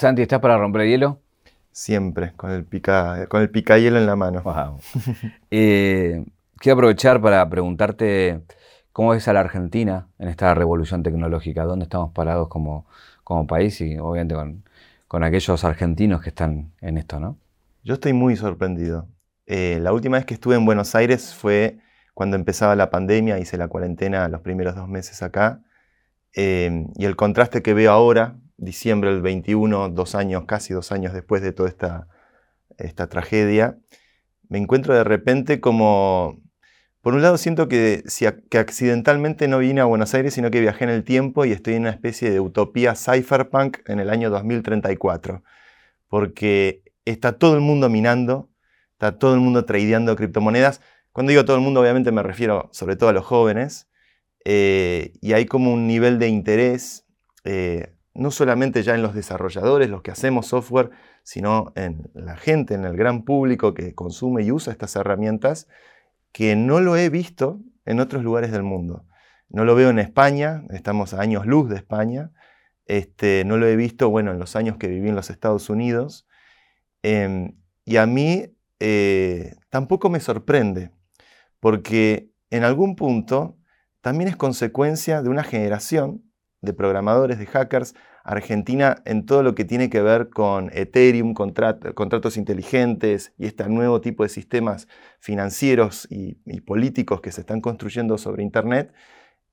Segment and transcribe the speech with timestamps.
[0.00, 1.20] Santi, ¿estás para romper el hielo?
[1.72, 4.42] Siempre, con el, pica, con el picayelo en la mano.
[5.50, 6.24] Eh,
[6.56, 8.40] quiero aprovechar para preguntarte
[8.92, 12.86] cómo ves a la Argentina en esta revolución tecnológica, dónde estamos parados como,
[13.24, 14.64] como país y obviamente con,
[15.06, 17.36] con, aquellos argentinos que están en esto, ¿no?
[17.84, 19.06] Yo estoy muy sorprendido.
[19.44, 21.76] Eh, la última vez que estuve en Buenos Aires fue
[22.14, 25.60] cuando empezaba la pandemia, hice la cuarentena los primeros dos meses acá,
[26.34, 31.12] eh, y el contraste que veo ahora, diciembre del 21, dos años, casi dos años
[31.12, 32.08] después de toda esta,
[32.78, 33.78] esta tragedia,
[34.48, 36.40] me encuentro de repente como,
[37.00, 40.60] por un lado siento que, si, que accidentalmente no vine a Buenos Aires, sino que
[40.60, 44.28] viajé en el tiempo y estoy en una especie de utopía cypherpunk en el año
[44.28, 45.42] 2034,
[46.08, 48.50] porque está todo el mundo minando,
[48.92, 50.80] está todo el mundo tradeando criptomonedas.
[51.12, 53.88] Cuando digo todo el mundo, obviamente me refiero sobre todo a los jóvenes,
[54.44, 57.06] eh, y hay como un nivel de interés
[57.44, 60.90] eh, no solamente ya en los desarrolladores, los que hacemos software,
[61.22, 65.68] sino en la gente, en el gran público que consume y usa estas herramientas,
[66.32, 69.04] que no lo he visto en otros lugares del mundo.
[69.48, 72.30] No lo veo en España, estamos a años luz de España,
[72.86, 76.26] este, no lo he visto, bueno, en los años que viví en los Estados Unidos,
[77.02, 78.46] em, y a mí
[78.80, 80.90] eh, tampoco me sorprende,
[81.60, 83.58] porque en algún punto
[84.00, 86.29] también es consecuencia de una generación
[86.60, 92.36] de programadores, de hackers, Argentina en todo lo que tiene que ver con Ethereum, contratos
[92.36, 94.88] inteligentes y este nuevo tipo de sistemas
[95.20, 98.92] financieros y, políticos que se están construyendo sobre Internet,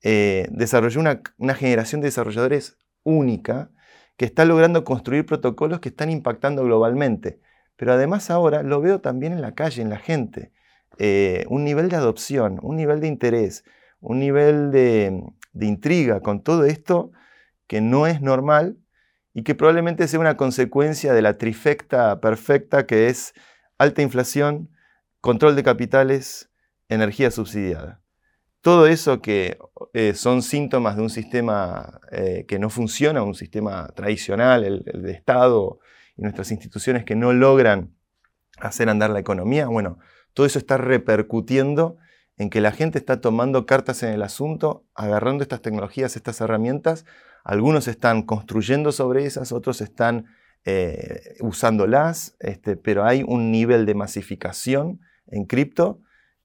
[0.02, 3.70] eh, desarrolló una, una generación de desarrolladores única
[4.16, 7.40] que está logrando construir protocolos que están impactando globalmente.
[7.76, 10.52] Pero además ahora lo veo también en la calle, en la gente.
[10.98, 13.64] Eh, un nivel de adopción, un nivel de interés,
[14.00, 15.22] un nivel de,
[15.58, 17.10] de intriga con todo esto
[17.66, 18.78] que no es normal
[19.34, 23.34] y que probablemente sea una consecuencia de la trifecta perfecta que es
[23.76, 24.70] alta inflación,
[25.20, 26.50] control de capitales,
[26.88, 28.00] energía subsidiada.
[28.60, 29.58] Todo eso que
[29.94, 35.02] eh, son síntomas de un sistema eh, que no funciona, un sistema tradicional, el, el,
[35.02, 35.78] de Estado
[36.16, 37.94] y nuestras instituciones que no logran
[38.58, 39.98] hacer andar la economía, bueno,
[40.34, 41.96] todo eso está repercutiendo
[42.38, 47.04] en que la gente está tomando cartas en el asunto, agarrando estas tecnologías, estas herramientas.
[47.44, 50.26] Algunos están construyendo sobre esas, otros están
[50.64, 56.00] eh, usándolas, este, pero hay un nivel de masificación en cripto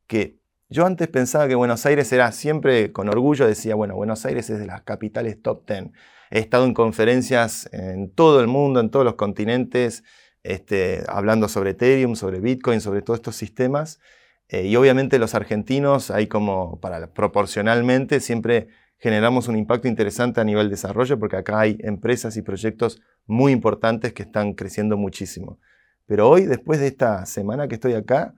[0.08, 0.40] que
[0.70, 4.60] yo antes pensaba que Buenos Aires era siempre, con orgullo decía, bueno, Buenos Aires es
[4.60, 5.92] de las capitales top 10.
[6.32, 10.04] He estado en conferencias en todo el mundo, en todos los continentes,
[10.42, 14.00] este, hablando sobre Ethereum, sobre Bitcoin, sobre todos estos sistemas.
[14.54, 18.68] Eh, y obviamente los argentinos, hay como para proporcionalmente, siempre
[19.00, 24.14] generamos un impacto interesante a nivel desarrollo porque acá hay empresas y proyectos muy importantes
[24.14, 25.58] que están creciendo muchísimo.
[26.06, 28.36] Pero hoy, después de esta semana que estoy acá,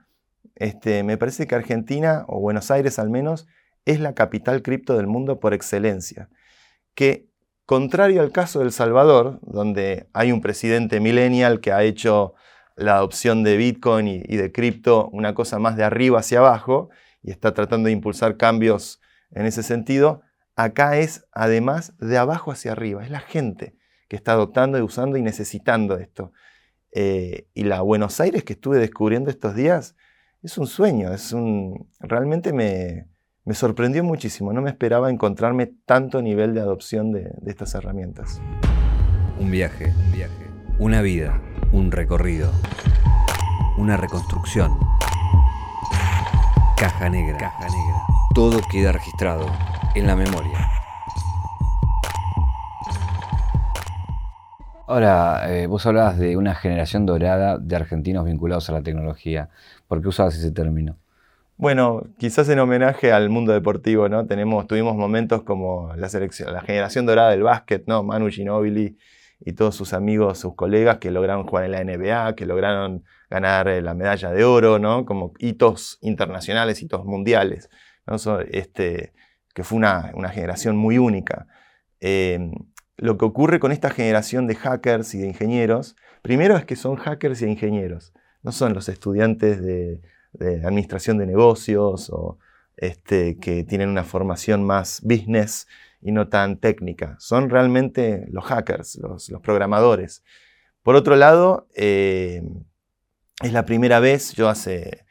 [0.56, 3.46] este, me parece que Argentina, o Buenos Aires al menos,
[3.84, 6.30] es la capital cripto del mundo por excelencia.
[6.94, 7.28] Que,
[7.66, 12.36] contrario al caso de El Salvador, donde hay un presidente millennial que ha hecho
[12.76, 16.90] la adopción de Bitcoin y, de cripto una cosa más de arriba hacia abajo
[17.22, 20.22] y está tratando de impulsar cambios en ese sentido,
[20.56, 23.76] acá es además de abajo hacia arriba, es la gente
[24.08, 26.32] que está adoptando y usando y necesitando esto.
[26.92, 29.96] Eh, y la Buenos Aires que estuve descubriendo estos días
[30.42, 33.08] es un sueño, es un, realmente me,
[33.54, 38.40] sorprendió muchísimo, no me esperaba encontrarme tanto nivel de adopción de estas herramientas.
[39.40, 40.46] Un viaje, un viaje,
[40.80, 41.42] una vida
[41.76, 42.54] un recorrido,
[43.78, 44.80] una reconstrucción.
[46.78, 47.38] Caja negra.
[47.38, 48.02] Caja negra.
[48.34, 49.46] Todo queda registrado
[49.94, 50.70] en la memoria.
[54.88, 59.50] Ahora, eh, vos hablabas de una generación dorada de argentinos vinculados a la tecnología.
[59.90, 60.96] ¿Por qué usabas ese término?
[61.58, 64.26] Bueno, quizás en homenaje al mundo deportivo, ¿no?
[64.28, 68.02] Tenemos, tuvimos momentos como la, selección, la generación dorada del básquet, ¿no?
[68.02, 68.98] Manu Ginóbili,
[69.46, 73.68] y todos sus amigos, sus colegas que lograron jugar en la NBA, que lograron ganar
[73.68, 75.06] eh, la medalla de oro, ¿no?
[75.06, 77.70] Como hitos internacionales, hitos mundiales,
[78.08, 78.40] ¿no?
[78.40, 79.14] este,
[79.54, 81.46] que fue una, generación muy única.
[82.00, 82.54] Em,
[82.98, 86.96] lo que ocurre con esta generación de hackers y de ingenieros, primero es que son
[86.96, 90.02] hackers y ingenieros, no son los estudiantes de,
[90.66, 92.40] administración de negocios o
[92.76, 95.66] este, que tienen una formación más business
[96.06, 97.16] y no tan técnica.
[97.18, 100.24] Son realmente los hackers, los, programadores.
[100.84, 102.44] Por otro lado, eh,
[103.42, 105.04] es la primera vez, yo hace,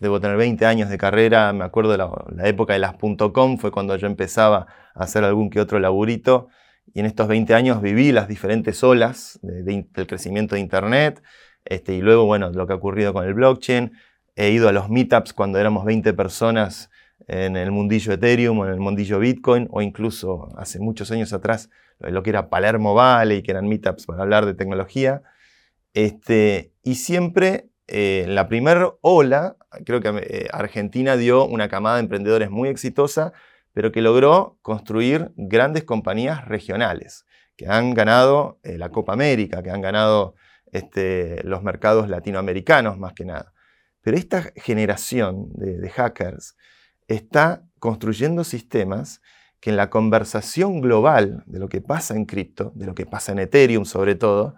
[0.00, 2.94] debo tener 20 años de carrera, me acuerdo de la, época de las
[3.34, 6.48] .com, fue cuando yo empezaba a hacer algún que otro laburito,
[6.94, 11.22] y en estos 20 años viví las diferentes olas del crecimiento de Internet,
[11.66, 13.92] este, y luego, bueno, lo que ha ocurrido con el blockchain.
[14.34, 16.88] He ido a los meetups cuando éramos 20 personas
[17.28, 21.70] en el mundillo Ethereum o en el mundillo Bitcoin, o incluso hace muchos años atrás
[22.00, 25.22] lo que era Palermo Valley, que eran meetups para hablar de tecnología.
[25.92, 31.96] Este, y siempre eh, en la primera ola, creo que eh, Argentina dio una camada
[31.96, 33.32] de emprendedores muy exitosa,
[33.74, 37.26] pero que logró construir grandes compañías regionales,
[37.56, 40.34] que han ganado eh, la Copa América, que han ganado
[40.72, 43.52] este, los mercados latinoamericanos más que nada.
[44.00, 46.56] Pero esta generación de hackers
[47.08, 49.20] está construyendo sistemas
[49.60, 53.32] que en la conversación global de lo que pasa en cripto, de lo que pasa
[53.32, 54.54] en Ethereum sobre todo,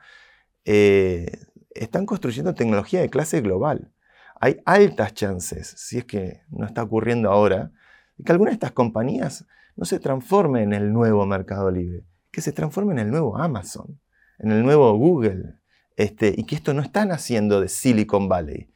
[0.64, 1.38] eh,
[1.70, 3.92] están construyendo tecnología de clase global.
[4.40, 7.70] Hay altas chances, si es que no está ocurriendo ahora,
[8.16, 9.46] de que alguna de estas compañías
[9.76, 14.00] no se transforme en el nuevo Mercado Libre, que se transforme en el nuevo Amazon,
[14.38, 15.54] en el nuevo Google,
[15.96, 18.70] este, y que esto no está naciendo de Silicon Valley,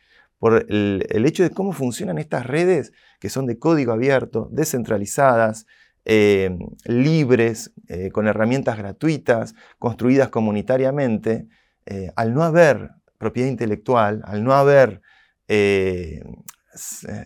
[0.44, 5.64] por el, hecho de cómo funcionan estas redes que son de código abierto, descentralizadas,
[6.04, 6.54] eh,
[6.84, 11.48] libres, eh, con herramientas gratuitas, construidas comunitariamente,
[11.86, 15.00] eh, al no haber propiedad intelectual, al no haber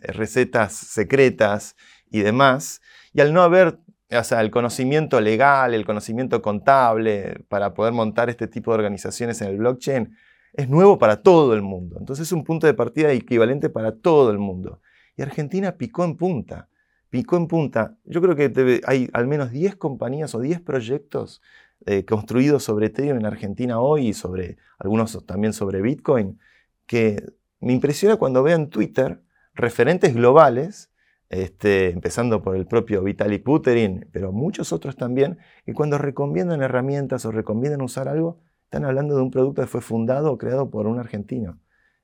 [0.05, 1.75] recetas secretas
[2.13, 2.81] y demás,
[3.13, 3.81] y al no haber
[4.11, 9.57] el conocimiento legal, el conocimiento contable para poder montar este tipo de organizaciones en el
[9.57, 10.17] blockchain,
[10.53, 11.97] es nuevo para todo el mundo.
[11.99, 14.81] Entonces es un punto de partida equivalente para todo el mundo.
[15.17, 16.69] Y Argentina picó en punta.
[17.11, 17.97] Picó en punta.
[18.05, 21.41] Yo creo que hay al menos 10 compañías o 10 proyectos
[21.87, 26.39] eh, construidos sobre Ethereum en Argentina hoy y sobre algunos también sobre Bitcoin,
[26.87, 27.25] que
[27.61, 29.23] me impresiona cuando veo en Twitter
[29.55, 30.91] referentes globales,
[31.29, 37.25] este, empezando por el propio Vitalik Buterin, pero muchos otros también, que cuando recomiendan herramientas
[37.27, 40.87] o recomiendan usar algo, están hablando de un producto que fue fundado o creado por
[40.87, 41.59] un argentino.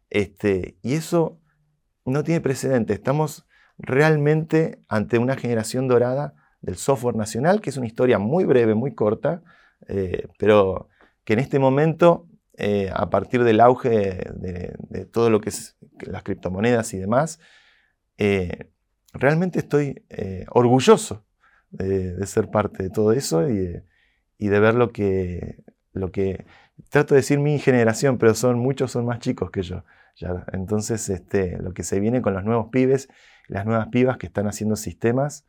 [0.09, 1.39] Este, y eso
[2.07, 2.95] no tiene precedente.
[2.95, 3.47] Estamos
[3.77, 6.33] realmente ante una generación dorada
[6.63, 9.43] del software nacional, que es una historia muy breve, muy corta,
[9.89, 10.89] eh, pero
[11.25, 13.91] que en este momento, eh, a partir del auge
[14.35, 17.41] de, todo lo que es las criptomonedas y demás,
[18.17, 18.71] eh,
[19.13, 20.03] realmente estoy
[20.49, 21.27] orgulloso
[21.69, 23.83] de, ser parte de todo eso y
[24.39, 25.64] y de ver lo que,
[25.95, 26.45] lo que
[26.91, 29.85] trato de decir mi generación, pero son muchos son más chicos que yo.
[30.17, 30.45] Ya.
[30.53, 33.09] Entonces, este, lo que se viene con los nuevos pibes,
[33.49, 35.47] las nuevas pibas que están haciendo sistemas,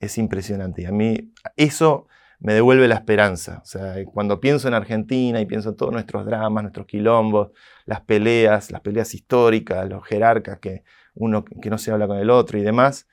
[0.00, 0.82] es impresionante.
[0.82, 2.06] Y a mí eso
[2.38, 3.60] me devuelve la esperanza.
[3.62, 7.50] O sea, cuando pienso en Argentina y pienso en todos nuestros dramas, nuestros quilombos,
[7.86, 10.84] las peleas, las peleas históricas, los jerarcas, que
[11.14, 13.06] uno que no se habla con el otro y demás,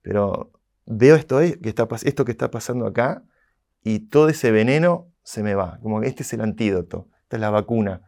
[0.00, 0.52] pero
[0.86, 3.24] veo esto, que está, esto que está pasando acá
[3.84, 5.78] y todo ese veneno se me va.
[5.82, 8.02] Como que este es el antídoto, esta es la vacuna.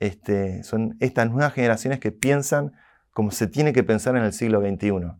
[0.00, 2.72] Este, son estas nuevas generaciones que piensan
[3.10, 5.12] como se tiene que pensar en el siglo XXI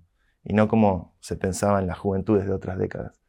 [0.45, 3.21] y no como se pensaba en las juventudes de otras décadas.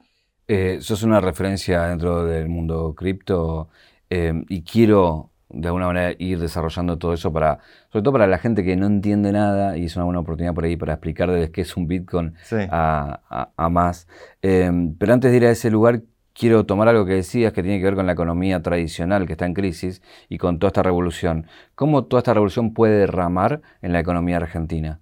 [0.47, 3.69] Eh, sos una referencia dentro del mundo cripto
[4.09, 7.59] eh, y quiero de alguna manera ir desarrollando todo eso para,
[7.89, 10.65] sobre todo para la gente que no entiende nada y es una buena oportunidad por
[10.65, 12.35] ahí para explicarles qué es un Bitcoin
[12.69, 14.07] a, más.
[14.41, 16.01] Eh, pero antes de ir a ese lugar,
[16.35, 19.45] quiero tomar algo que decías que tiene que ver con la economía tradicional que está
[19.45, 21.47] en crisis y con toda esta revolución.
[21.73, 24.99] ¿Cómo toda esta revolución puede derramar en la economía argentina?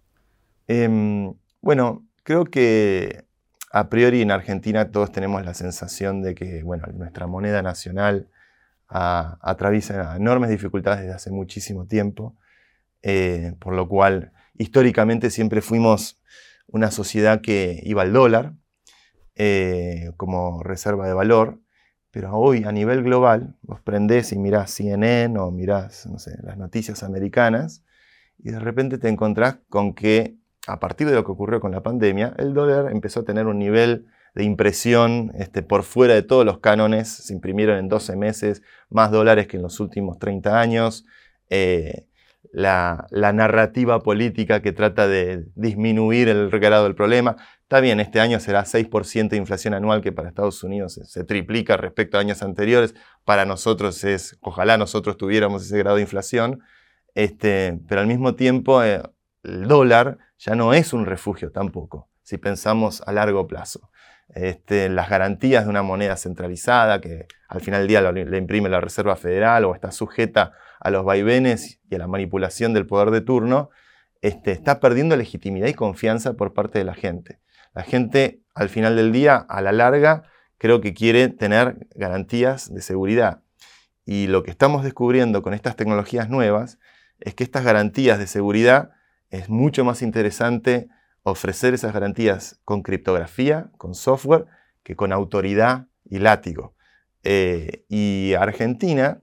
[0.67, 3.25] Em, bueno, creo que
[3.71, 8.29] a priori en Argentina todos tenemos la sensación de que bueno, nuestra moneda nacional
[8.87, 12.35] atraviesa enormes dificultades desde hace muchísimo tiempo,
[13.01, 16.21] eh, por lo cual históricamente siempre fuimos
[16.67, 18.53] una sociedad que iba al dólar,
[19.35, 21.59] eh, como reserva de valor,
[22.11, 26.07] pero hoy a nivel global vos prendés y mirás CNN o mirás
[26.43, 27.83] las noticias americanas
[28.37, 30.37] y de repente te encontrás con que
[30.67, 33.59] a partir de lo que ocurrió con la pandemia, el dólar empezó a tener un
[33.59, 37.09] nivel de impresión este, por fuera de todos los cánones.
[37.09, 41.05] Se imprimieron en 12 meses más dólares que en los últimos 30 años.
[41.49, 42.07] Eh,
[42.51, 47.37] la, narrativa política que trata de disminuir el grado del problema.
[47.61, 51.77] Está bien, este año será 6% de inflación anual, que para Estados Unidos se, triplica
[51.77, 52.93] respecto a años anteriores.
[53.25, 56.61] Para nosotros es, ojalá nosotros tuviéramos ese grado de inflación,
[57.15, 59.01] este, pero al mismo tiempo eh,
[59.43, 63.89] el dólar ya no es un refugio tampoco, si pensamos a largo plazo.
[64.29, 68.79] Este, las garantías de una moneda centralizada que al final del día le imprime la
[68.81, 73.21] Reserva Federal o está sujeta a los vaivenes y a la manipulación del poder de
[73.21, 73.69] turno,
[74.21, 77.39] este, está perdiendo legitimidad y confianza por parte de la gente.
[77.73, 80.23] La gente, al final del día, a la larga,
[80.57, 83.41] creo que quiere tener garantías de seguridad.
[84.05, 86.79] Y lo que estamos descubriendo con estas tecnologías nuevas
[87.21, 88.91] es que estas garantías de seguridad
[89.29, 90.89] es mucho más interesante
[91.23, 94.47] ofrecer esas garantías con criptografía, con software,
[94.83, 96.75] que con autoridad y látigo.
[97.23, 99.21] Eh, y Argentina,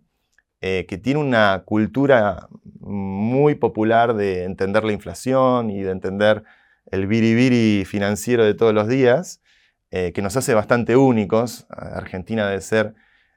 [0.62, 2.48] eh, que tiene una cultura
[2.80, 6.44] muy popular de entender la inflación y de entender
[6.90, 9.40] el biribiri financiero de todos los días,
[9.90, 11.66] eh, que nos hace bastante únicos.
[11.70, 12.94] Argentina debe ser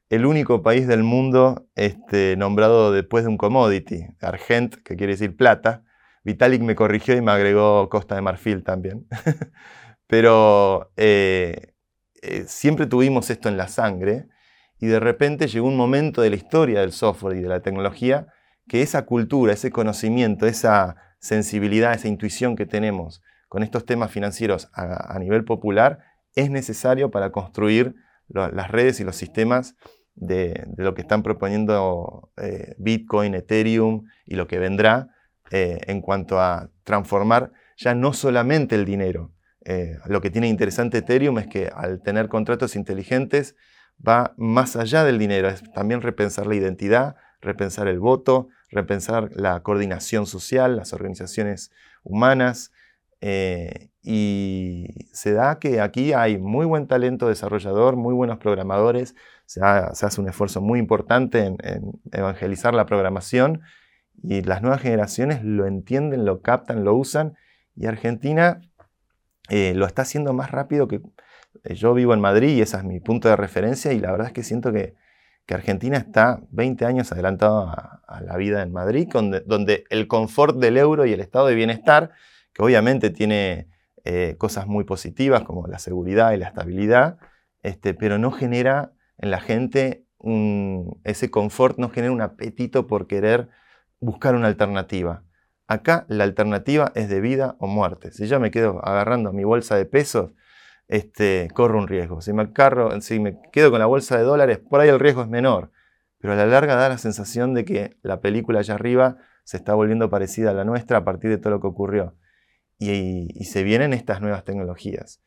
[0.10, 5.38] el único país del mundo este, nombrado después de un commodity, argent, que quiere decir
[5.38, 5.84] plata.
[6.26, 9.08] Vitalik me corrigió y me agregó Costa de Marfil también.
[10.08, 11.74] Pero eh,
[12.48, 14.28] siempre tuvimos esto en la sangre
[14.84, 18.28] y de repente llegó un momento de la historia del software y de la tecnología
[18.68, 24.70] que esa cultura, ese conocimiento, esa sensibilidad, esa intuición que tenemos con estos temas financieros
[24.74, 26.00] a nivel popular
[26.36, 27.96] es necesario para construir
[28.28, 29.78] las redes y los sistemas
[30.16, 35.16] de, lo que están proponiendo eh, Bitcoin, Ethereum y lo que vendrá
[35.50, 39.32] eh, en cuanto a transformar ya no solamente el dinero.
[39.64, 43.56] Eh, lo que tiene interesante Ethereum es que al tener contratos inteligentes
[44.06, 49.62] va más allá del dinero, es también repensar la identidad, repensar el voto, repensar la
[49.62, 51.72] coordinación social, las organizaciones
[52.04, 52.72] humanas,
[53.22, 59.62] eh, y se da que aquí hay muy buen talento desarrollador, muy buenos programadores, se,
[59.64, 61.58] hace un esfuerzo muy importante en,
[62.12, 63.62] evangelizar la programación
[64.22, 67.36] y las nuevas generaciones lo entienden, lo captan, lo usan
[67.78, 68.60] y Argentina
[69.50, 71.02] eh, lo está haciendo más rápido que...
[71.64, 74.28] Eh, yo vivo en Madrid y ese es mi punto de referencia y la verdad
[74.28, 74.96] es que siento que,
[75.50, 79.08] Argentina está 20 años adelantado a, la vida en Madrid,
[79.46, 82.12] donde el confort del euro y el estado de bienestar
[82.54, 83.68] que obviamente tiene
[84.04, 87.18] eh, cosas muy positivas como la seguridad y la estabilidad,
[87.62, 90.06] este, pero no genera en la gente
[91.04, 93.50] ese confort, no genera un apetito por querer
[94.00, 95.24] buscar una alternativa.
[95.68, 98.12] Acá la alternativa es de vida o muerte.
[98.12, 100.32] Si yo me quedo agarrando mi bolsa de pesos,
[100.88, 102.22] este, corro un riesgo.
[102.22, 102.50] Si me,
[103.02, 105.72] si me quedo con la bolsa de dólares, por ahí el riesgo es menor.
[106.20, 109.74] Pero a la larga da la sensación de que la película allá arriba se está
[109.74, 112.16] volviendo parecida a la nuestra a partir de todo lo que ocurrió
[112.92, 115.22] y, se vienen estas nuevas tecnologías.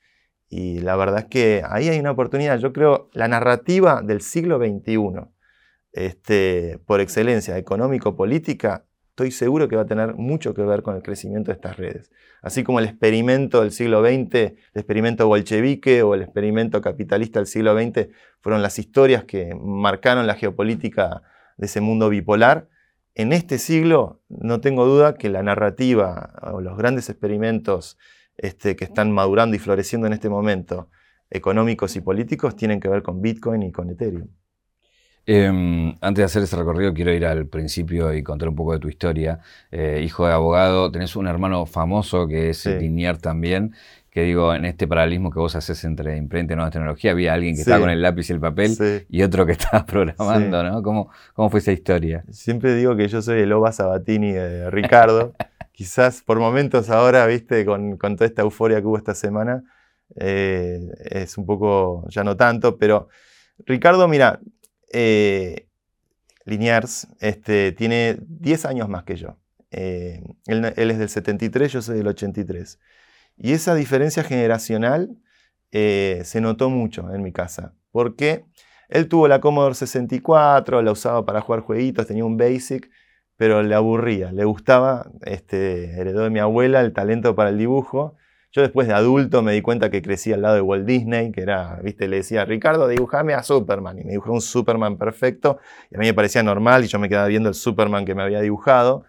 [0.49, 2.59] Y la verdad es que ahí hay una oportunidad.
[2.59, 5.29] Yo creo la narrativa del siglo XXI,
[5.93, 8.85] este, por excelencia económico-política,
[9.17, 12.11] estoy seguro que va a tener mucho que ver con el crecimiento de estas redes.
[12.43, 17.47] Así como el experimento del siglo XX, el experimento bolchevique o el experimento capitalista del
[17.47, 18.09] siglo XX
[18.43, 21.23] fueron las historias que marcaron la geopolítica
[21.57, 22.69] de ese mundo bipolar,
[23.15, 27.97] en este siglo no tengo duda que la narrativa o los grandes experimentos
[28.37, 30.91] este, que están madurando y floreciendo en este momento,
[31.31, 34.29] económicos y políticos, tienen que ver con Bitcoin y con Ethereum.
[35.29, 38.79] Em, antes de hacer ese recorrido, quiero ir al principio y contar un poco de
[38.79, 39.41] tu historia.
[39.73, 42.79] Eh, hijo de abogado, tenés un hermano famoso que es sí.
[43.21, 43.75] también,
[44.09, 47.57] que digo, en este paralelismo que vos haces entre imprenta y nueva tecnología, había alguien
[47.57, 50.81] que estaba con el lápiz y el papel y otro que estaba programando, ¿no?
[50.85, 52.25] ¿Cómo, ¿Cómo, fue esa historia?
[52.31, 55.35] Siempre digo que yo soy el Oba Sabatini de Ricardo.
[55.73, 59.65] Quizás por momentos ahora, viste, con, con, toda esta euforia que hubo esta semana,
[60.15, 60.81] eh,
[61.11, 63.09] es un poco, ya no tanto, pero
[63.65, 64.41] Ricardo, mira,
[64.93, 65.69] eh,
[66.45, 69.37] Liniers este, tiene 10 años más que yo.
[69.71, 72.79] Eh, él, es del 73, yo soy del 83.
[73.37, 75.17] Y esa diferencia generacional
[75.73, 78.45] eh, se notó mucho en mi casa, porque
[78.89, 82.91] él tuvo la Commodore 64, la usaba para jugar jueguitos, tenía un Basic,
[83.37, 88.17] pero le aburría, le gustaba, este, heredó de mi abuela el talento para el dibujo.
[88.53, 91.43] Yo después de adulto me di cuenta que crecía al lado de Walt Disney, que
[91.43, 95.59] era, viste, le decía, Ricardo, dibujame a Superman, y me dibujó un Superman perfecto,
[95.91, 98.23] y a mí me parecía normal, y yo me quedaba viendo el Superman que me
[98.23, 99.05] había dibujado.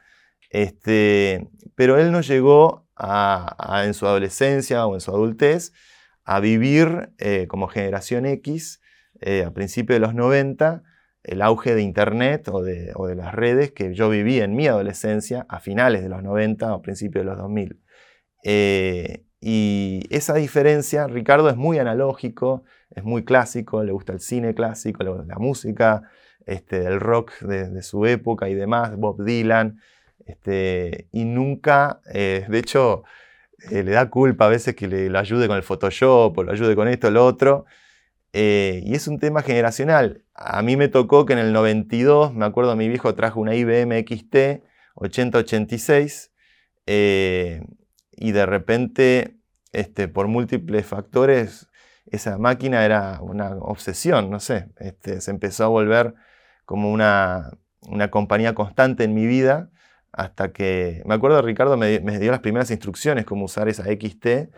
[0.50, 5.74] Este, pero él no llegó en su adolescencia o en su adultez
[6.24, 8.82] a vivir eh, como generación X
[9.22, 10.84] eh, a principios de los 90
[11.27, 15.60] el auge de Internet o de, las redes que yo viví en mi adolescencia a
[15.60, 17.82] finales de los 90 o principios de los 2000.
[18.46, 24.56] Eh, y esa diferencia, Ricardo es muy analógico, es muy clásico, le gusta el cine
[24.56, 26.03] clásico, la música,
[26.46, 29.79] este, el rock de, su época y demás, Bob Dylan.
[30.25, 33.03] Este, y nunca, eh, de hecho,
[33.72, 36.51] eh, le da culpa a veces que le, lo ayude con el Photoshop o lo
[36.51, 37.65] ayude con esto o lo otro.
[38.34, 40.24] Eh, y es un tema generacional.
[40.34, 44.06] A mí me tocó que en el 92, me acuerdo, mi viejo trajo una IBM
[44.06, 44.63] XT
[44.96, 46.32] 8086
[48.18, 49.38] y de repente,
[49.72, 51.70] este, por múltiples factores,
[52.08, 56.16] esa máquina era una obsesión, no sé, este, se empezó a volver
[56.66, 59.70] como una, una compañía constante en mi vida
[60.12, 64.50] hasta que, me acuerdo, Ricardo me, dio las primeras instrucciones cómo usar esa XT,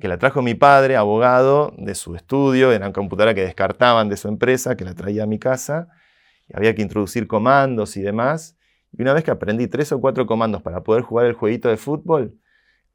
[0.00, 4.16] que la trajo mi padre, abogado de su estudio, era una computadora que descartaban de
[4.16, 5.88] su empresa, que la traía a mi casa,
[6.48, 8.56] y había que introducir comandos y demás.
[8.92, 11.76] Y una vez que aprendí tres o cuatro comandos para poder jugar el jueguito de
[11.76, 12.38] fútbol,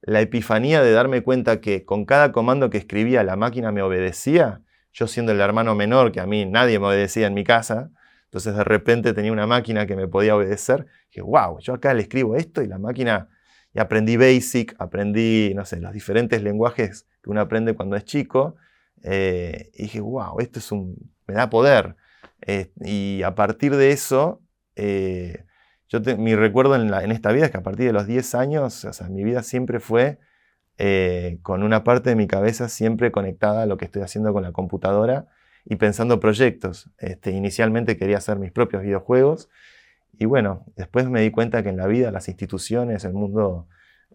[0.01, 4.61] la epifanía de darme cuenta que con cada comando que escribía la máquina me obedecía,
[4.93, 7.91] yo siendo el hermano menor, que a mí nadie me obedecía en mi casa,
[8.25, 12.03] entonces de repente tenía una máquina que me podía obedecer, dije, wow, yo acá le
[12.03, 13.29] escribo esto y la máquina,
[13.73, 18.55] y aprendí Basic, aprendí, no sé, los diferentes lenguajes que uno aprende cuando es chico,
[19.03, 21.95] eh, y dije, wow, esto es un, me da poder.
[22.41, 24.41] Eh, y a partir de eso,
[24.75, 25.45] eh,
[25.89, 28.93] yo mi recuerdo en, esta vida es que a partir de los 10 años, o
[28.93, 30.19] sea, mi vida siempre fue
[30.77, 34.43] eh, con una parte de mi cabeza siempre conectada a lo que estoy haciendo con
[34.43, 35.27] la computadora
[35.65, 36.91] y pensando proyectos.
[36.99, 39.49] Este, inicialmente quería hacer mis propios videojuegos
[40.13, 43.67] y bueno, después me di cuenta que en la vida las instituciones, el mundo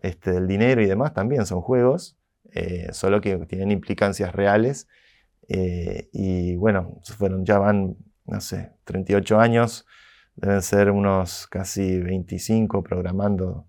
[0.03, 2.17] este, del dinero y demás también son juegos,
[2.53, 4.87] eh, solo que tienen implicancias reales.
[5.49, 9.87] Eh, y bueno, fueron, ya van, no sé, 38 años
[10.37, 13.67] deben ser unos casi 25 programando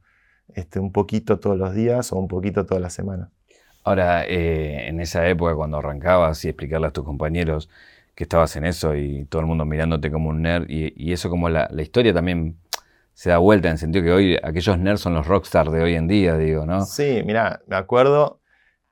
[0.53, 3.29] este, un poquito todos los días o un poquito toda la semana.
[3.83, 7.69] Ahora, eh, en esa época cuando arrancabas y explicarle a tus compañeros
[8.15, 11.49] que estabas en eso y todo el mundo mirándote como un nerd y, eso como
[11.49, 12.57] la, historia también
[13.13, 15.95] se da vuelta en el sentido que hoy aquellos nerds son los rockstars de hoy
[15.95, 16.85] en día, digo, ¿no?
[16.85, 18.39] Sí, mira, me acuerdo,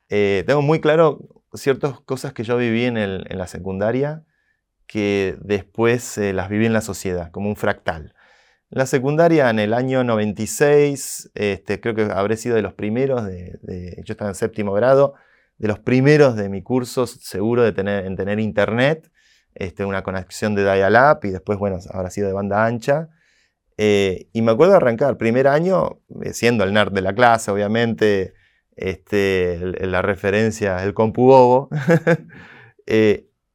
[0.10, 1.20] eh, tengo muy claro
[1.54, 4.24] ciertas cosas que yo viví en, en la secundaria
[4.88, 8.14] que después eh, las viví en la sociedad, como un fractal.
[8.70, 14.02] La secundaria en el año 96, este, creo que habré sido de los primeros, de,
[14.04, 15.14] yo estaba en séptimo grado,
[15.60, 19.12] de los primeros de mi curso seguro de tener, en tener internet,
[19.54, 23.10] este, una conexión de dial-up y después, bueno, habrá sido de banda ancha.
[23.78, 27.52] Eh, y me acuerdo de arrancar, primer año, eh, siendo el nerd de la clase,
[27.52, 28.34] obviamente,
[28.76, 31.70] este, la referencia, el compu bobo,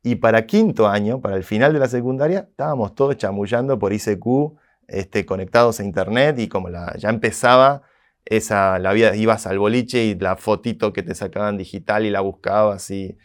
[0.08, 4.56] Y para quinto año, para el final de la secundaria, estábamos todos chamullando por ICQ,
[4.86, 7.82] este, conectados a internet y como la, ya empezaba
[8.24, 12.20] esa, la vida, ibas al boliche y la fotito que te sacaban digital y la
[12.20, 13.18] buscabas y...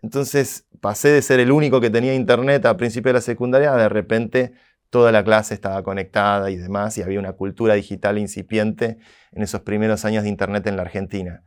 [0.00, 3.90] Entonces pasé de ser el único que tenía internet a principio de la secundaria, de
[3.90, 4.54] repente
[4.88, 8.96] toda la clase estaba conectada y demás, y había una cultura digital incipiente
[9.32, 11.42] en esos primeros años de internet en la Argentina.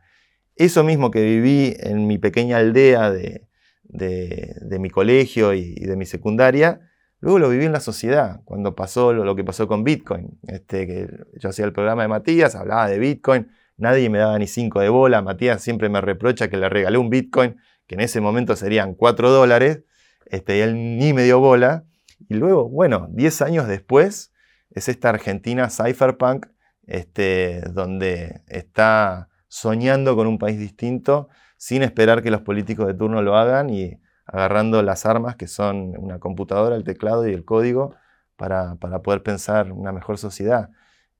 [0.54, 3.47] Eso mismo que viví en mi pequeña aldea de,
[3.88, 6.80] de, mi colegio y, de mi secundaria,
[7.20, 10.38] luego lo viví en la sociedad, cuando pasó lo, que pasó con Bitcoin.
[10.46, 14.46] Este, que yo hacía el programa de Matías, hablaba de Bitcoin, nadie me daba ni
[14.46, 18.20] cinco de bola, Matías siempre me reprocha que le regalé un Bitcoin, que en ese
[18.20, 19.82] momento serían 4 dólares,
[20.26, 21.84] este, y él ni me dio bola.
[22.28, 24.32] Y luego, bueno, 10 años después,
[24.70, 26.46] es esta Argentina cypherpunk,
[26.86, 33.20] este, donde está soñando con un país distinto sin esperar que los políticos de turno
[33.20, 37.94] lo hagan y agarrando las armas que son una computadora, el teclado y el código
[38.36, 40.70] para, poder pensar una mejor sociedad.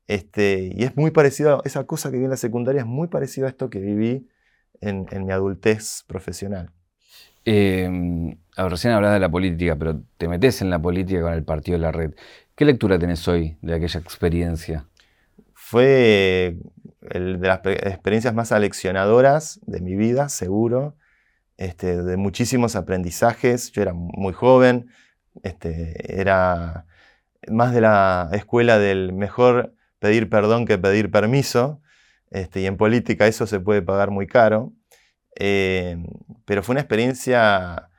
[0.07, 3.47] Este, y es muy parecido, esa cosa que vi en la secundaria es muy parecido
[3.47, 4.29] a esto que viví
[4.81, 6.71] en, mi adultez profesional.
[7.45, 11.79] Eh, recién hablas de la política, pero te metes en la política con el partido
[11.79, 12.15] de la red.
[12.55, 14.87] ¿Qué lectura tenés hoy de aquella experiencia?
[15.53, 16.57] Fue
[17.01, 20.97] de las experiencias más aleccionadoras de mi vida, seguro,
[21.57, 23.73] este, de muchísimos aprendizajes.
[23.73, 24.91] Yo era muy joven,
[25.43, 26.87] este, era
[27.49, 31.81] más de la escuela del mejor pedir perdón que pedir permiso,
[32.31, 34.73] este, y en política eso se puede pagar muy caro.
[35.39, 35.97] Eh,
[36.45, 37.91] pero fue una experiencia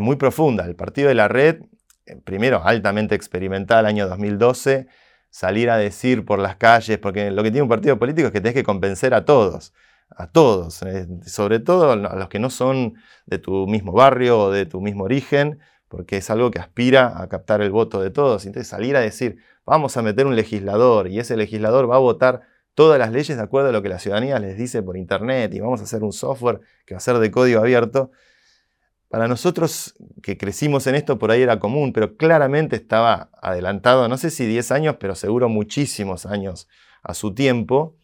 [0.00, 0.64] muy profunda.
[0.64, 1.62] El partido de la red,
[2.06, 4.86] eh, primero altamente experimental, año 2012,
[5.32, 8.40] salir a decir por las calles, porque lo que tiene un partido político es que
[8.42, 9.72] tenés que convencer a todos,
[10.10, 12.94] a todos, eh, sobre todo a los que no son
[13.26, 17.28] de tu mismo barrio o de tu mismo origen, porque es algo que aspira a
[17.28, 18.44] captar el voto de todos.
[18.44, 22.42] Entonces salir a decir, vamos a meter un legislador y ese legislador va a votar
[22.74, 25.60] todas las leyes de acuerdo a lo que la ciudadanía les dice por internet y
[25.60, 28.10] vamos a hacer un software que va a ser de código abierto,
[29.12, 34.16] para nosotros que crecimos en esto por ahí era común, pero claramente estaba adelantado, no
[34.16, 36.66] sé si 10 años, pero seguro muchísimos años
[37.02, 37.94] a su tiempo.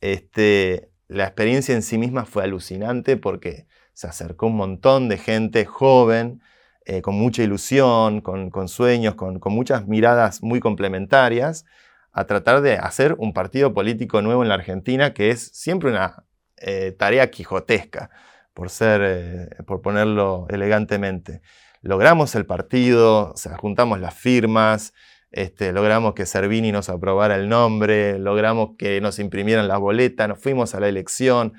[0.00, 5.64] Este, la experiencia en sí misma fue alucinante porque se acercó un montón de gente
[5.64, 6.42] joven,
[6.86, 11.66] eh, con mucha ilusión, con, sueños, con, muchas miradas muy complementarias,
[12.10, 16.24] a tratar de hacer un partido político nuevo en la Argentina, que es siempre una
[16.56, 18.10] eh, tarea quijotesca
[18.58, 21.42] por ser, eh, por ponerlo elegantemente.
[21.80, 24.94] Logramos el partido, juntamos las firmas,
[25.30, 30.40] este, logramos que Servini nos aprobara el nombre, logramos que nos imprimieran las boletas, nos
[30.40, 31.52] fuimos a la elección,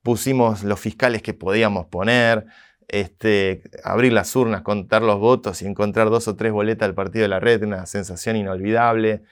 [0.00, 2.46] pusimos los fiscales que podíamos poner,
[2.88, 7.24] este, abrir las urnas, contar los votos y encontrar dos o tres boletas del partido
[7.24, 9.24] de la red, una sensación inolvidable.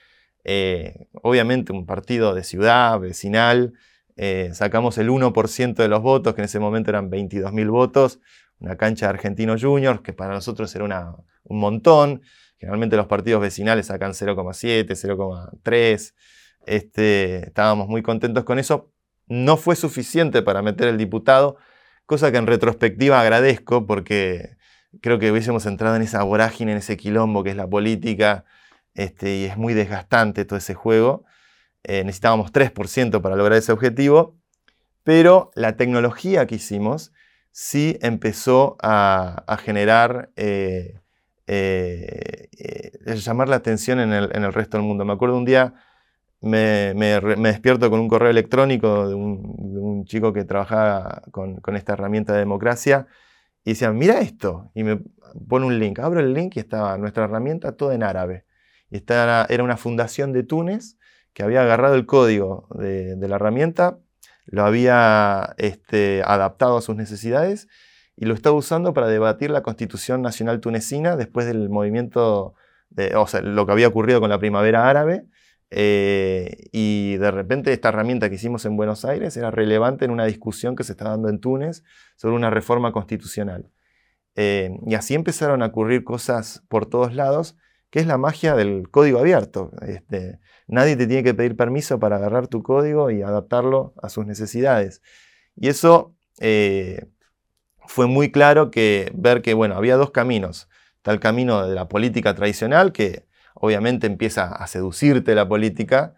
[0.43, 3.73] Eh, obviamente un partido de ciudad, vecinal,
[4.15, 8.19] eh, sacamos el 1% de los votos, que en ese momento eran 22.000 votos,
[8.59, 12.21] una cancha de Argentinos Juniors, que para nosotros era un montón.
[12.57, 16.13] Generalmente los partidos vecinales sacan 0,7, 0,3.
[16.65, 18.91] Este, estábamos muy contentos con eso.
[19.27, 21.57] No fue suficiente para meter el diputado,
[22.05, 24.55] cosa que en retrospectiva agradezco porque
[25.01, 28.45] creo que hubiésemos entrado en esa vorágine, en ese quilombo que es la política,
[28.93, 31.25] este, y es muy desgastante todo ese juego.
[31.87, 34.35] Eh, necesitábamos 3% para lograr ese objetivo,
[35.03, 37.13] pero la tecnología que hicimos
[37.51, 40.99] sí empezó a, generar, eh,
[41.45, 42.49] eh,
[43.17, 45.05] llamar la atención en el, resto del mundo.
[45.05, 45.75] Me acuerdo un día,
[46.41, 52.39] me, despierto con un correo electrónico de un, chico que trabajaba con, esta herramienta de
[52.39, 53.05] democracia
[53.63, 55.01] y decía, mira esto, y me
[55.47, 58.45] pone un link, abro el link y estaba nuestra herramienta toda en árabe.
[58.89, 60.97] Y esta era una fundación de Túnez
[61.35, 63.99] que había agarrado el código de, la herramienta,
[64.45, 67.67] lo había este, adaptado a sus necesidades
[68.15, 72.55] y lo estaba usando para debatir la constitución nacional tunecina después del movimiento,
[73.15, 75.25] o sea, lo que había ocurrido con la primavera árabe.
[75.71, 80.23] Eh, y de repente esta herramienta que hicimos en Buenos Aires era relevante en una
[80.25, 81.83] discusión que se está dando en Túnez
[82.15, 83.69] sobre una reforma constitucional.
[84.35, 87.57] Eh, y así empezaron a ocurrir cosas por todos lados
[87.89, 89.71] que es la magia del código abierto.
[89.87, 94.25] Este, nadie te tiene que pedir permiso para agarrar tu código y adaptarlo a sus
[94.25, 95.01] necesidades.
[95.55, 97.05] Y eso eh,
[97.87, 100.69] fue muy claro que ver que, bueno, había dos caminos.
[100.97, 106.15] Está el camino de la política tradicional, que obviamente empieza a seducirte la política.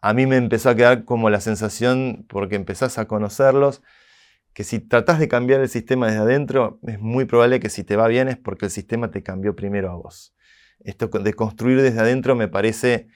[0.00, 3.82] A mí me empezó a quedar como la sensación, porque empezás a conocerlos,
[4.54, 7.96] que si tratás de cambiar el sistema desde adentro, es muy probable que si te
[7.96, 10.35] va bien es porque el sistema te cambió primero a vos
[10.86, 13.08] esto de construir desde adentro me parece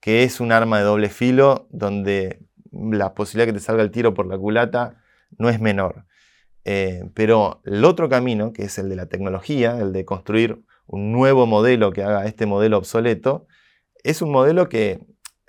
[0.00, 4.14] que es un arma de doble filo donde la posibilidad que te salga el tiro
[4.14, 5.02] por la culata
[5.38, 6.06] no es menor.
[6.64, 11.12] Eh, pero el otro camino, que es el de la tecnología, el de construir un
[11.12, 13.46] nuevo modelo que haga este modelo obsoleto,
[14.04, 15.00] es un modelo que,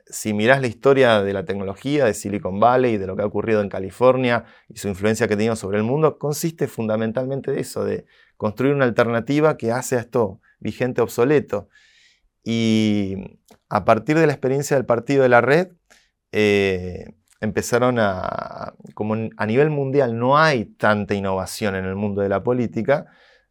[0.07, 3.61] si mirás la historia de la tecnología, de Silicon Valley, de lo que ha ocurrido
[3.61, 7.83] en California y su influencia que ha tenido sobre el mundo, consiste fundamentalmente de eso,
[7.83, 11.69] de construir una alternativa que hace a esto vigente obsoleto.
[12.43, 13.39] Y
[13.69, 15.69] a partir de la experiencia del partido de la red,
[16.31, 22.29] eh, empezaron a, como a nivel mundial no hay tanta innovación en el mundo de
[22.29, 23.07] la política,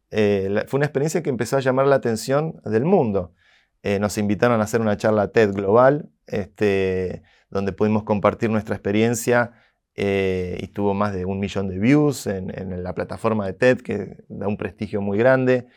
[0.09, 3.33] eh, fue una experiencia que empezó a llamar la atención del mundo.
[3.83, 9.51] Eh, nos invitaron a hacer una charla TED global, este, donde pudimos compartir nuestra experiencia
[9.99, 14.17] y tuvo más de un millón de views en, en, la plataforma de TED, que
[14.29, 15.67] da un prestigio muy grande.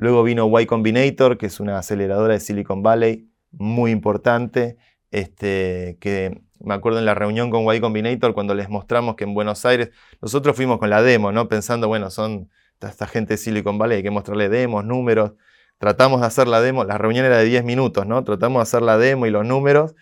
[0.00, 4.78] Luego vino Y Combinator, que es una aceleradora de Silicon Valley muy importante,
[5.10, 9.34] este, que me acuerdo en la reunión con Y Combinator cuando les mostramos que en
[9.34, 9.90] Buenos Aires,
[10.22, 11.48] nosotros fuimos con la demo, ¿no?
[11.48, 12.48] pensando, bueno, son
[12.80, 15.32] esta gente de Silicon Valley, hay que mostrarle demos, números.
[15.76, 18.24] Tratamos de hacer la demo, la reunión era de 10 minutos, ¿no?
[18.24, 19.94] Tratamos de hacer la demo y los números.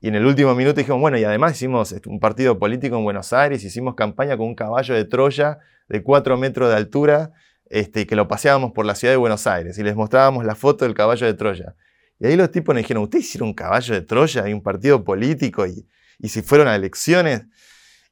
[0.00, 3.02] Y en el último minuto dijimos, bueno, y además hicimos este, un partido político en
[3.02, 7.32] Buenos Aires, hicimos campaña con un caballo de Troya de 4 metros de altura
[7.72, 10.84] este, que lo paseábamos por la ciudad de Buenos Aires y les mostrábamos la foto
[10.84, 11.74] del caballo de Troya.
[12.20, 15.02] Y ahí los tipos nos dijeron, ¿ustedes hicieron un caballo de Troya y un partido
[15.02, 15.86] político y,
[16.28, 17.46] si fueron a elecciones?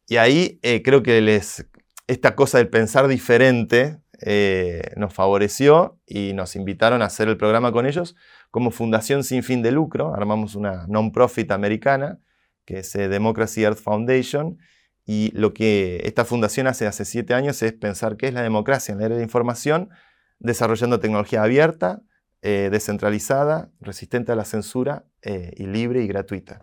[0.09, 1.67] Y ahí eh, creo que les,
[2.07, 7.71] esta cosa del pensar diferente eh, nos favoreció y nos invitaron a hacer el programa
[7.71, 8.17] con ellos
[8.51, 10.15] como fundación sin fin de lucro.
[10.15, 12.19] Armamos una non-profit americana
[12.65, 14.59] que es eh, Democracy Earth Foundation
[15.05, 18.93] y lo que esta fundación hace hace siete años es pensar qué es la democracia
[18.93, 19.91] en la era de la información,
[20.39, 22.03] desarrollando tecnología abierta,
[22.43, 26.63] eh, descentralizada, resistente a la censura eh, y libre y gratuita.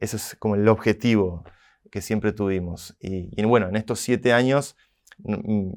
[0.00, 1.44] Eso es como el objetivo
[1.90, 2.96] que siempre tuvimos.
[3.00, 4.76] Y, bueno, en estos siete años
[5.18, 5.72] mm,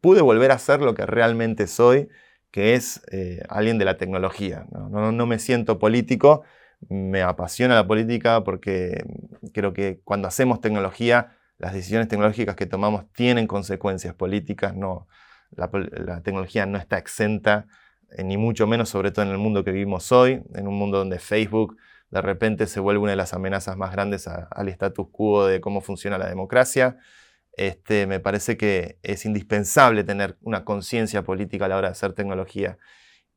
[0.00, 2.08] pude volver a ser lo que realmente soy,
[2.50, 4.66] que es eh, alguien de la tecnología.
[4.70, 6.42] no me siento político,
[6.88, 9.04] me apasiona la política porque
[9.52, 15.06] creo que cuando hacemos tecnología, las decisiones tecnológicas que tomamos tienen consecuencias políticas, no,
[15.50, 15.70] la,
[16.22, 17.66] tecnología no está exenta,
[18.10, 20.98] eh, ni mucho menos, sobre todo en el mundo que vivimos hoy, en un mundo
[20.98, 21.76] donde Facebook
[22.10, 25.80] de repente se vuelve una de las amenazas más grandes al status quo de cómo
[25.80, 26.98] funciona la democracia.
[27.54, 32.12] Este, me parece que es indispensable tener una conciencia política a la hora de hacer
[32.12, 32.76] tecnología.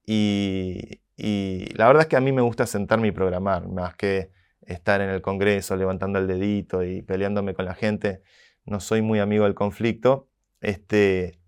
[0.06, 4.32] Y, y, la verdad es que a mí me gusta sentarme y programar, más que
[4.62, 8.22] estar en el Congreso levantando el dedito y peleándome con la gente.
[8.66, 10.28] No soy muy amigo del conflicto.
[10.62, 11.40] Este,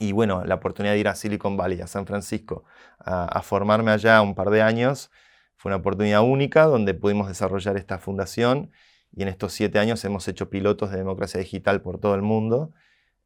[0.00, 2.64] y bueno, la oportunidad de ir a Silicon Valley, a San Francisco,
[2.98, 5.10] a, formarme allá un par de años,
[5.56, 8.70] fue una oportunidad única donde pudimos desarrollar esta fundación
[9.14, 12.72] y en estos siete años hemos hecho pilotos de democracia digital por todo el mundo.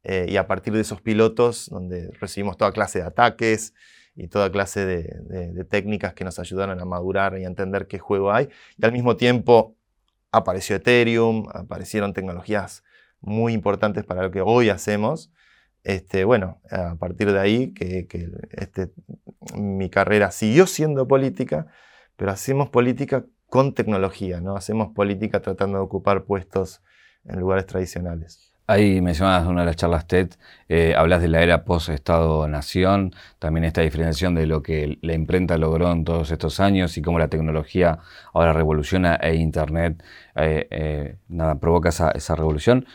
[0.03, 3.73] Eh, y a partir de esos pilotos, donde recibimos toda clase de ataques
[4.15, 8.31] y toda clase de, técnicas que nos ayudaron a madurar y a entender qué juego
[8.31, 9.75] hay, y al mismo tiempo
[10.31, 12.83] apareció Ethereum, aparecieron tecnologías
[13.19, 15.31] muy importantes para lo que hoy hacemos.
[15.83, 18.07] Este, bueno, a partir de ahí que,
[18.51, 18.91] este,
[19.55, 21.67] mi carrera siguió siendo política,
[22.15, 24.55] pero hacemos política con tecnología, ¿no?
[24.55, 26.81] Hacemos política tratando de ocupar puestos
[27.25, 28.50] en lugares tradicionales.
[28.71, 30.29] Ahí mencionabas una de las charlas TED,
[30.69, 35.91] eh, hablas de la era post-Estado-Nación, también esta diferenciación de lo que la imprenta logró
[35.91, 37.99] en todos estos años y cómo la tecnología
[38.33, 40.01] ahora revoluciona e Internet
[40.35, 42.85] eh, eh, nada, provoca esa, revolución.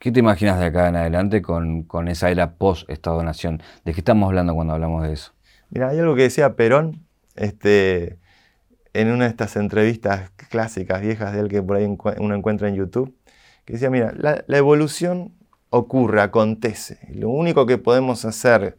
[0.00, 3.62] ¿Qué te imaginas de acá en adelante con, con esa era post-Estado-Nación?
[3.84, 5.32] ¿De qué estamos hablando cuando hablamos de eso?
[5.68, 7.04] Mira, hay algo que decía Perón,
[7.36, 8.16] este,
[8.94, 12.76] en una de estas entrevistas clásicas, viejas de él que por ahí uno encuentra en
[12.76, 13.14] YouTube,
[13.64, 15.32] que decía, mira, la, evolución
[15.70, 16.98] ocurre, acontece.
[17.14, 18.76] lo único que podemos hacer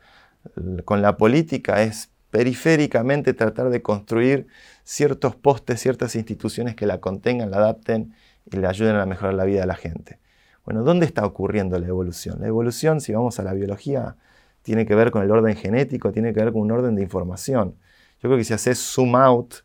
[0.86, 4.48] con la política es periféricamente tratar de construir
[4.84, 8.14] ciertos postes, ciertas instituciones que la contengan, la adapten
[8.52, 10.20] y le ayuden a mejorar la vida de la gente.
[10.66, 12.40] Bueno, ¿dónde está ocurriendo la evolución?
[12.42, 14.16] La evolución, si vamos a la biología,
[14.64, 17.76] tiene que ver con el orden genético, tiene que ver con un orden de información.
[18.22, 19.56] Yo creo que si haces zoom out,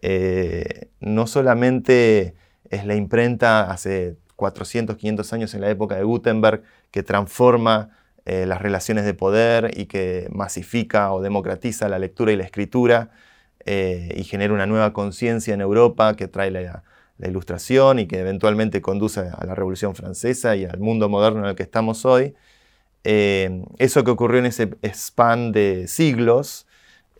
[0.00, 2.34] eh, no solamente
[2.70, 7.90] es la imprenta hace 400, 500 años en la época de Gutenberg que transforma
[8.24, 13.10] eh, las relaciones de poder y que masifica o democratiza la lectura y la escritura
[13.66, 16.84] eh, y genera una nueva conciencia en Europa que trae la,
[17.20, 21.56] ilustración y que eventualmente conduce a la Revolución Francesa y al mundo moderno en el
[21.56, 22.36] que estamos hoy.
[23.02, 26.68] eso que ocurrió en ese span de siglos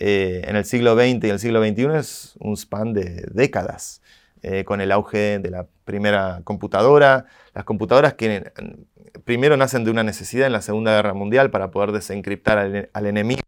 [0.00, 4.00] eh, en el siglo XX y el siglo XXI es un span de décadas,
[4.42, 8.52] eh, con el auge de la primera computadora, las computadoras que
[9.24, 13.40] primero nacen de una necesidad en la Segunda Guerra Mundial para poder desencriptar al, enemigo.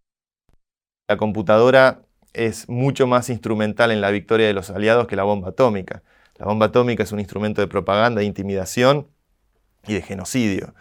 [1.09, 5.51] La computadora es mucho más instrumental en la victoria de los aliados que la bomba
[5.51, 6.03] atómica.
[6.39, 9.09] La bomba atómica es un instrumento de propaganda, de intimidación
[9.87, 10.75] y de genocidio.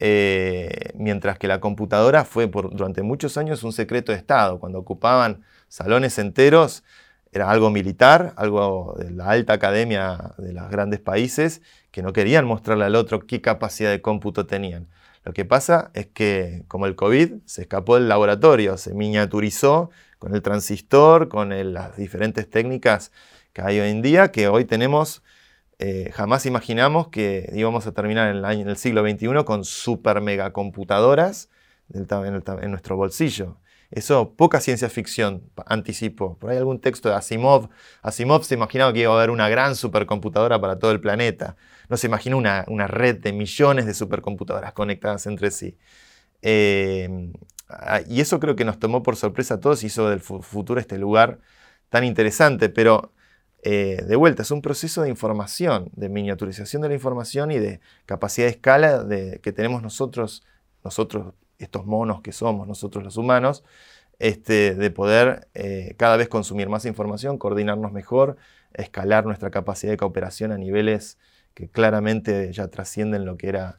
[0.00, 4.58] Eh, mientras que la computadora fue durante muchos años un secreto de Estado.
[4.58, 6.84] Cuando ocupaban salones enteros,
[7.34, 12.46] era algo militar, algo de la alta academia de los grandes países, que no querían
[12.46, 14.86] mostrarle al otro qué capacidad de cómputo tenían.
[15.24, 20.34] Lo que pasa es que, como el COVID, se escapó del laboratorio, se miniaturizó con
[20.34, 23.10] el transistor, con las diferentes técnicas
[23.52, 25.22] que hay hoy en día, que hoy tenemos
[25.80, 31.50] eh, jamás imaginamos que íbamos a terminar en el, siglo XXI con super megacomputadoras
[31.92, 32.06] en,
[32.62, 33.58] en nuestro bolsillo.
[33.94, 36.36] Eso, poca ciencia ficción anticipó.
[36.38, 37.68] Por ahí algún texto de Asimov.
[38.02, 41.54] Asimov se imaginaba que iba a haber una gran supercomputadora para todo el planeta.
[41.88, 45.78] No se imaginó una, red de millones de supercomputadoras conectadas entre sí.
[46.42, 47.30] Eh,
[48.08, 50.98] y eso creo que nos tomó por sorpresa a todos y hizo del futuro este
[50.98, 51.38] lugar
[51.88, 52.70] tan interesante.
[52.70, 53.12] Pero
[53.62, 57.80] eh, de vuelta, es un proceso de información, de miniaturización de la información y de
[58.06, 59.06] capacidad de escala
[59.40, 60.42] que tenemos nosotros,
[60.82, 63.64] nosotros, estos monos que somos, nosotros los humanos,
[64.18, 68.36] este, de poder eh, cada vez consumir más información, coordinarnos mejor,
[68.72, 71.18] escalar nuestra capacidad de cooperación a niveles
[71.54, 73.76] que claramente ya trascienden lo que, era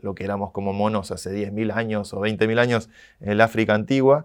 [0.00, 2.88] lo que éramos como monos hace 10.000 años o 20.000 años
[3.20, 4.24] en el África antigua,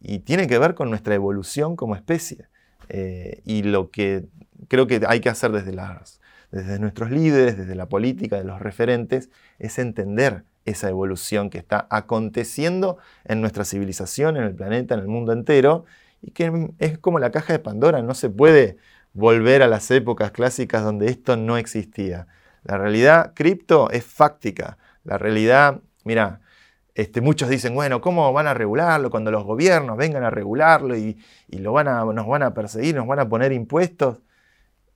[0.00, 2.48] y tiene que ver con nuestra evolución como especie.
[2.88, 4.24] Eh, y lo que
[4.68, 8.60] creo que hay que hacer desde, las, desde nuestros líderes, desde la política, de los
[8.60, 15.00] referentes, es entender esa evolución que está aconteciendo en nuestra civilización, en el planeta, en
[15.00, 15.84] el mundo entero,
[16.22, 18.76] y que es como la caja de Pandora, no se puede
[19.12, 22.26] volver a las épocas clásicas donde esto no existía.
[22.62, 24.78] La realidad cripto es fáctica.
[25.04, 26.40] La realidad, mira,
[26.94, 31.18] este, muchos dicen, bueno, ¿cómo van a regularlo cuando los gobiernos vengan a regularlo y,
[31.48, 34.18] lo van a, nos van a perseguir, nos van a poner impuestos?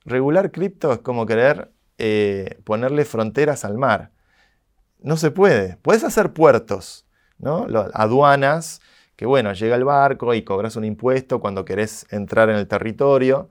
[0.05, 4.11] Regular cripto es como querer eh, ponerle fronteras al mar.
[4.99, 5.77] No se puede.
[5.81, 7.05] Puedes hacer puertos,
[7.37, 7.67] ¿no?
[7.93, 8.81] aduanas,
[9.15, 13.49] que bueno, llega el barco y cobras un impuesto cuando querés entrar en el territorio.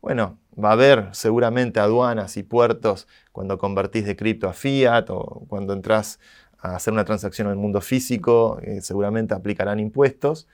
[0.00, 5.44] Bueno, va a haber seguramente aduanas y puertos cuando convertís de cripto a fiat o
[5.48, 6.18] cuando entras
[6.58, 10.48] a hacer una transacción en el mundo físico, eh, seguramente aplicarán impuestos,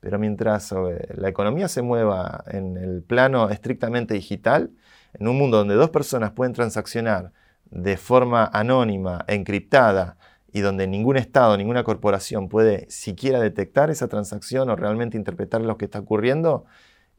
[0.00, 4.70] pero mientras eh, la economía se mueva en el plano estrictamente digital,
[5.14, 7.32] en un mundo donde dos personas pueden transaccionar
[7.70, 10.16] de forma anónima, encriptada,
[10.52, 15.76] y donde ningún Estado, ninguna corporación puede siquiera detectar esa transacción o realmente interpretar lo
[15.76, 16.64] que está ocurriendo,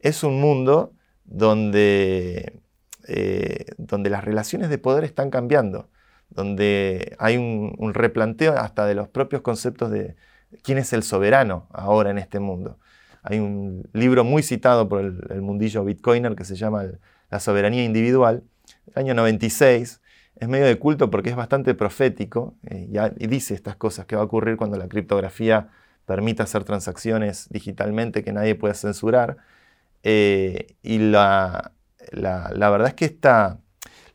[0.00, 0.92] es un mundo
[1.24, 2.60] donde,
[3.08, 5.88] eh, donde las relaciones de poder están cambiando,
[6.28, 10.16] donde hay un, replanteo hasta de los propios conceptos de
[10.62, 12.78] quién es el soberano ahora en este mundo.
[13.22, 16.84] Hay un libro muy citado por el, mundillo bitcoiner que se llama
[17.30, 18.42] La soberanía individual,
[18.88, 20.01] el año 96.
[20.42, 24.22] Es medio de culto porque es bastante profético eh, y dice estas cosas que va
[24.22, 25.68] a ocurrir cuando la criptografía
[26.04, 29.36] permita hacer transacciones digitalmente que nadie pueda censurar.
[30.02, 31.70] Eh, y la,
[32.12, 33.60] verdad es que está,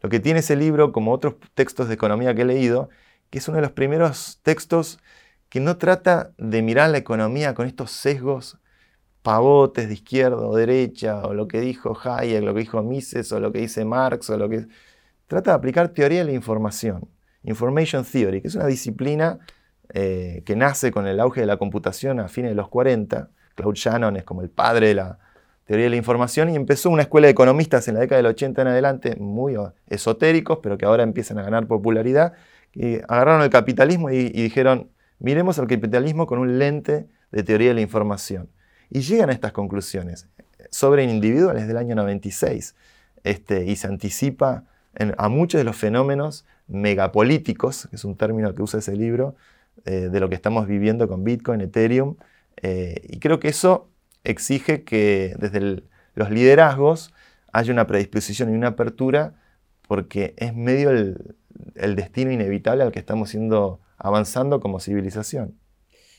[0.02, 2.90] lo que tiene ese libro, como otros textos de economía que he leído,
[3.30, 5.00] que es uno de los primeros textos
[5.48, 8.58] que no trata de mirar la economía con estos sesgos
[9.22, 13.40] pavotes de izquierda o derecha, o lo que dijo Hayek, lo que dijo Mises, o
[13.40, 14.68] lo que dice Marx, o lo que...
[15.28, 17.10] Trata de aplicar teoría de la información,
[17.44, 19.40] Information Theory, que es una disciplina
[19.94, 23.30] eh, que nace con el auge de la computación a fines de los 40.
[23.56, 25.20] Claude Shannon es como el padre de la,
[25.68, 28.62] teoría de la información y empezó una escuela de economistas en la década del 80
[28.62, 29.56] en adelante, muy
[29.88, 32.34] esotéricos, pero que ahora empiezan a ganar popularidad,
[32.72, 37.74] que agarraron el capitalismo y, dijeron, miremos al capitalismo con un lente de teoría de
[37.74, 38.50] la información.
[38.90, 40.30] Y llegan a estas conclusiones
[40.72, 42.76] sobre individuales del año 96
[43.26, 44.64] este, y se anticipa
[45.18, 49.36] a muchos de los fenómenos megapolíticos, que es un término que usa ese libro,
[49.86, 52.16] eh, de lo que estamos viviendo con Bitcoin, Ethereum.
[52.62, 53.90] Eh, y creo que eso
[54.24, 55.84] exige que desde
[56.16, 57.14] los liderazgos
[57.54, 59.34] haya una predisposición y una apertura
[59.88, 61.36] porque es medio el,
[61.96, 65.56] destino inevitable al que estamos siendo avanzando como civilización.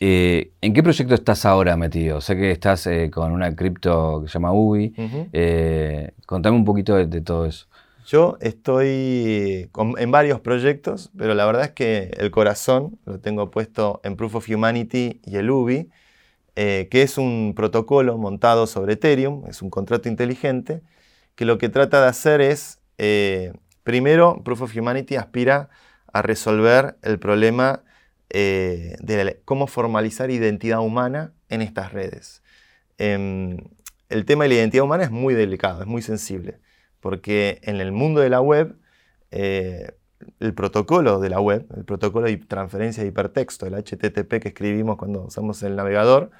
[0.00, 2.20] Eh, ¿En qué proyecto estás ahora metido?
[2.20, 4.94] Sé que estás eh, con una cripto que se llama UBI.
[5.32, 7.66] Eh, contame un poquito de, todo eso.
[8.08, 14.00] Yo estoy en varios proyectos, pero la verdad es que el corazón lo tengo puesto
[14.02, 15.90] en Proof of Humanity y el UBI.
[16.56, 20.82] Eh, que es un protocolo montado sobre Ethereum, es un contrato inteligente,
[21.36, 23.52] que lo que trata de hacer es, eh,
[23.84, 25.68] primero, Proof of Humanity aspira
[26.12, 27.84] a resolver el problema
[28.30, 32.42] eh, de cómo formalizar identidad humana en estas redes.
[32.98, 33.58] Em,
[34.08, 36.58] el tema de la identidad humana es muy delicado, es muy sensible,
[37.00, 38.76] porque en el mundo de la web,
[39.30, 44.96] el protocolo de la web, el protocolo de transferencia de hipertexto, el HTTP que escribimos
[44.96, 46.30] cuando usamos el navegador,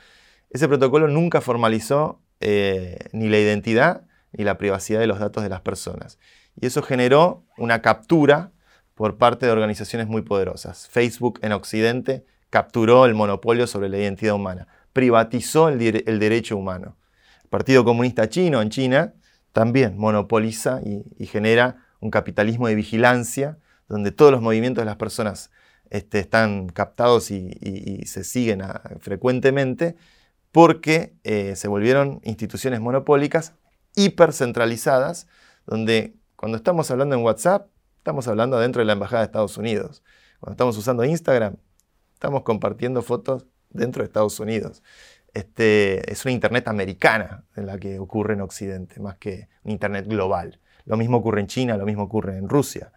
[0.50, 5.48] ese protocolo nunca formalizó eh, ni la identidad ni la privacidad de los datos de
[5.48, 6.18] las personas.
[6.60, 8.52] Y eso generó una captura
[8.94, 10.88] por parte de organizaciones muy poderosas.
[10.88, 16.96] Facebook en Occidente capturó el monopolio sobre la identidad humana, privatizó el, derecho humano.
[17.44, 19.14] El Partido Comunista Chino en China
[19.58, 25.50] también monopoliza y genera un capitalismo de vigilancia donde todos los movimientos de las personas
[25.90, 28.62] este, están captados y, se siguen
[29.00, 29.96] frecuentemente,
[30.52, 33.54] porque eh, se volvieron instituciones monopólicas
[33.96, 35.26] hipercentralizadas,
[35.66, 37.66] donde cuando estamos hablando en WhatsApp,
[37.96, 40.04] estamos hablando dentro de la Embajada de Estados Unidos.
[40.38, 41.56] Cuando estamos usando Instagram,
[42.14, 44.84] estamos compartiendo fotos dentro de Estados Unidos.
[45.34, 50.06] Este, es una Internet americana en la que ocurre en Occidente, más que un Internet
[50.06, 50.60] global.
[50.84, 52.92] Lo mismo ocurre en China, lo mismo ocurre en Rusia.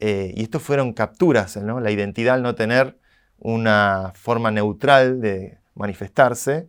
[0.00, 2.98] Eh, y esto fueron capturas, la identidad al no tener
[3.38, 6.68] una forma neutral de manifestarse,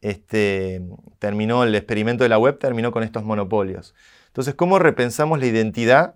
[0.00, 0.82] este,
[1.18, 3.94] terminó el experimento de la web, terminó con estos monopolios.
[4.28, 6.14] Entonces, ¿cómo repensamos la identidad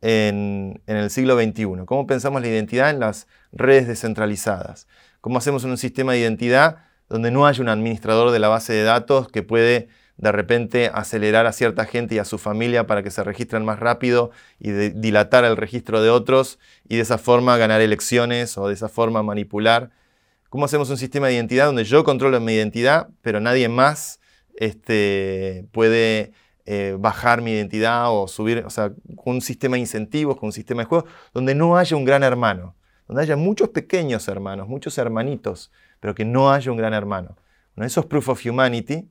[0.00, 1.84] en, en, el siglo XXI?
[1.86, 4.86] ¿Cómo pensamos la identidad en las redes descentralizadas?
[5.20, 6.78] ¿Cómo hacemos un sistema de identidad
[7.12, 11.44] donde no haya un administrador de la base de datos que puede de repente acelerar
[11.44, 15.44] a cierta gente y a su familia para que se registren más rápido y dilatar
[15.44, 19.90] el registro de otros y de esa forma ganar elecciones o de esa forma manipular.
[20.48, 24.18] ¿Cómo hacemos un sistema de identidad donde yo controlo mi identidad, pero nadie más
[24.56, 26.32] este, puede
[26.64, 30.52] eh, bajar mi identidad o subir, o sea, con un sistema de incentivos, con un
[30.52, 32.74] sistema de juegos, donde no haya un gran hermano,
[33.06, 35.70] donde haya muchos pequeños hermanos, muchos hermanitos,
[36.02, 37.38] pero que no haya un gran hermano.
[37.76, 39.08] Eso es proof of humanity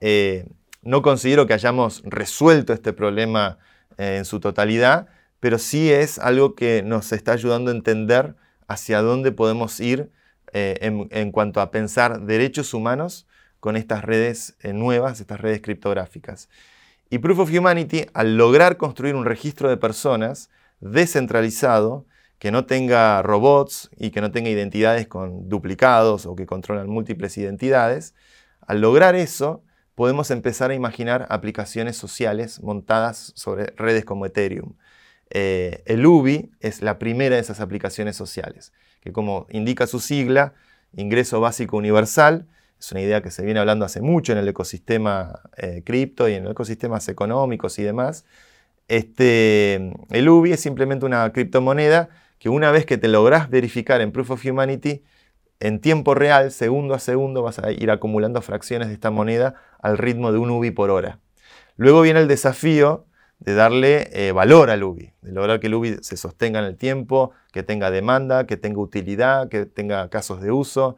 [0.00, 0.46] eh,
[0.82, 3.58] no considero que hayamos resuelto este problema
[3.98, 8.34] eh, en su totalidad, pero sí es algo que nos está ayudando a entender
[8.66, 10.10] hacia dónde podemos ir
[10.52, 10.78] eh,
[11.10, 13.26] en, cuanto a pensar derechos humanos
[13.60, 16.48] con estas redes nuevas, estas redes criptográficas.
[17.10, 20.48] Y Proof of Humanity, al lograr construir un registro de personas
[20.80, 22.06] descentralizado,
[22.40, 27.36] que no tenga robots y que no tenga identidades con duplicados o que controlan múltiples
[27.36, 28.14] identidades,
[28.66, 29.62] al lograr eso,
[29.94, 34.72] podemos empezar a imaginar aplicaciones sociales montadas sobre redes como Ethereum.
[35.28, 38.72] Eh, el UBI es la primera de esas aplicaciones sociales,
[39.02, 40.54] que como indica su sigla,
[40.96, 42.46] ingreso básico universal,
[42.78, 46.32] es una idea que se viene hablando hace mucho en el ecosistema eh, cripto y
[46.32, 48.24] en los ecosistemas económicos y demás.
[48.88, 52.08] Este, el UBI es simplemente una criptomoneda
[52.40, 55.04] que una vez que te lográs verificar en Proof of Humanity,
[55.60, 59.98] en tiempo real, segundo a segundo, vas a ir acumulando fracciones de esta moneda al
[59.98, 61.20] ritmo de un UBI por hora.
[61.76, 63.04] Luego viene el desafío
[63.40, 66.76] de darle eh, valor al UBI, de lograr que el UBI se sostenga en el
[66.78, 70.96] tiempo, que tenga demanda, que tenga utilidad, que tenga casos de uso.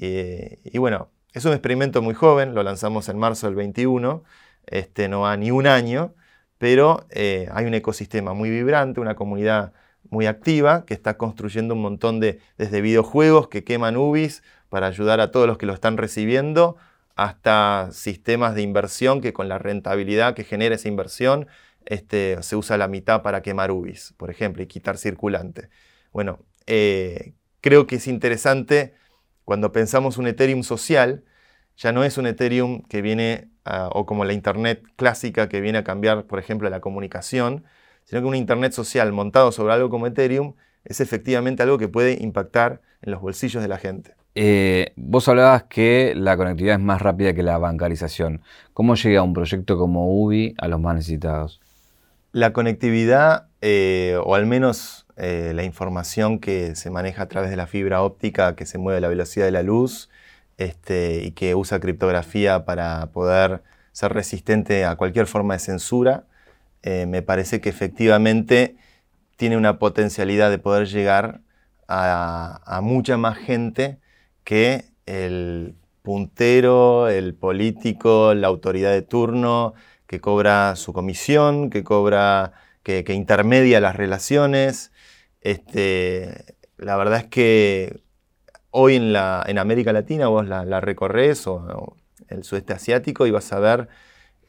[0.00, 4.22] Eh, y bueno, es un experimento muy joven, lo lanzamos en marzo del 21,
[4.66, 6.14] este, no ha ni un año,
[6.58, 9.72] pero eh, hay un ecosistema muy vibrante, una comunidad
[10.10, 15.20] muy activa que está construyendo un montón de, desde videojuegos que queman UBIs para ayudar
[15.20, 16.76] a todos los que lo están recibiendo,
[17.16, 21.46] hasta sistemas de inversión que con la rentabilidad que genera esa inversión
[21.86, 25.68] este, se usa la mitad para quemar UBIs, por ejemplo, y quitar circulante.
[26.12, 28.94] Bueno, eh, creo que es interesante
[29.44, 31.24] cuando pensamos un Ethereum social,
[31.76, 35.84] ya no es un Ethereum que viene, o como la Internet clásica que viene a
[35.84, 37.64] cambiar, por ejemplo, la comunicación,
[38.04, 42.22] sino que un Internet social montado sobre algo como Ethereum es efectivamente algo que puede
[42.22, 44.14] impactar en los bolsillos de la gente.
[44.34, 48.42] Eh, vos hablabas que la conectividad es más rápida que la bancarización.
[48.72, 51.60] ¿Cómo llega un proyecto como UBI a los más necesitados?
[52.32, 57.56] La conectividad, eh, o al menos eh, la información que se maneja a través de
[57.56, 60.10] la fibra óptica que se mueve a la velocidad de la luz
[60.58, 66.24] este, y que usa criptografía para poder ser resistente a cualquier forma de censura,
[66.86, 68.76] eh, me parece que efectivamente
[69.36, 71.40] tiene una potencialidad de poder llegar
[71.88, 73.98] a, mucha más gente
[74.44, 79.72] que el puntero, el político, la autoridad de turno,
[80.06, 84.92] que cobra su comisión, que cobra, que, intermedia las relaciones.
[85.40, 88.02] Este, la verdad es que
[88.70, 89.16] hoy en,
[89.58, 91.96] América Latina vos la, la recorres o,
[92.28, 93.88] el sudeste asiático y vas a ver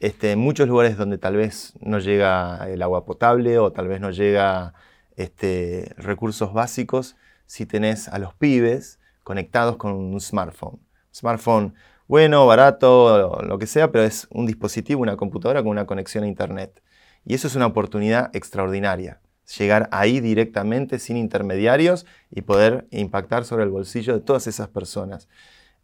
[0.00, 4.00] este, en muchos lugares donde tal vez no llega el agua potable o tal vez
[4.00, 4.74] no llega
[5.16, 7.16] este, recursos básicos,
[7.46, 10.80] si tenés a los pibes conectados con un smartphone.
[11.14, 11.74] Smartphone
[12.08, 16.28] bueno, barato, lo que sea, pero es un dispositivo, una computadora con una conexión a
[16.28, 16.82] Internet.
[17.24, 19.20] Y eso es una oportunidad extraordinaria.
[19.58, 25.28] Llegar ahí directamente sin intermediarios y poder impactar sobre el bolsillo de todas esas personas.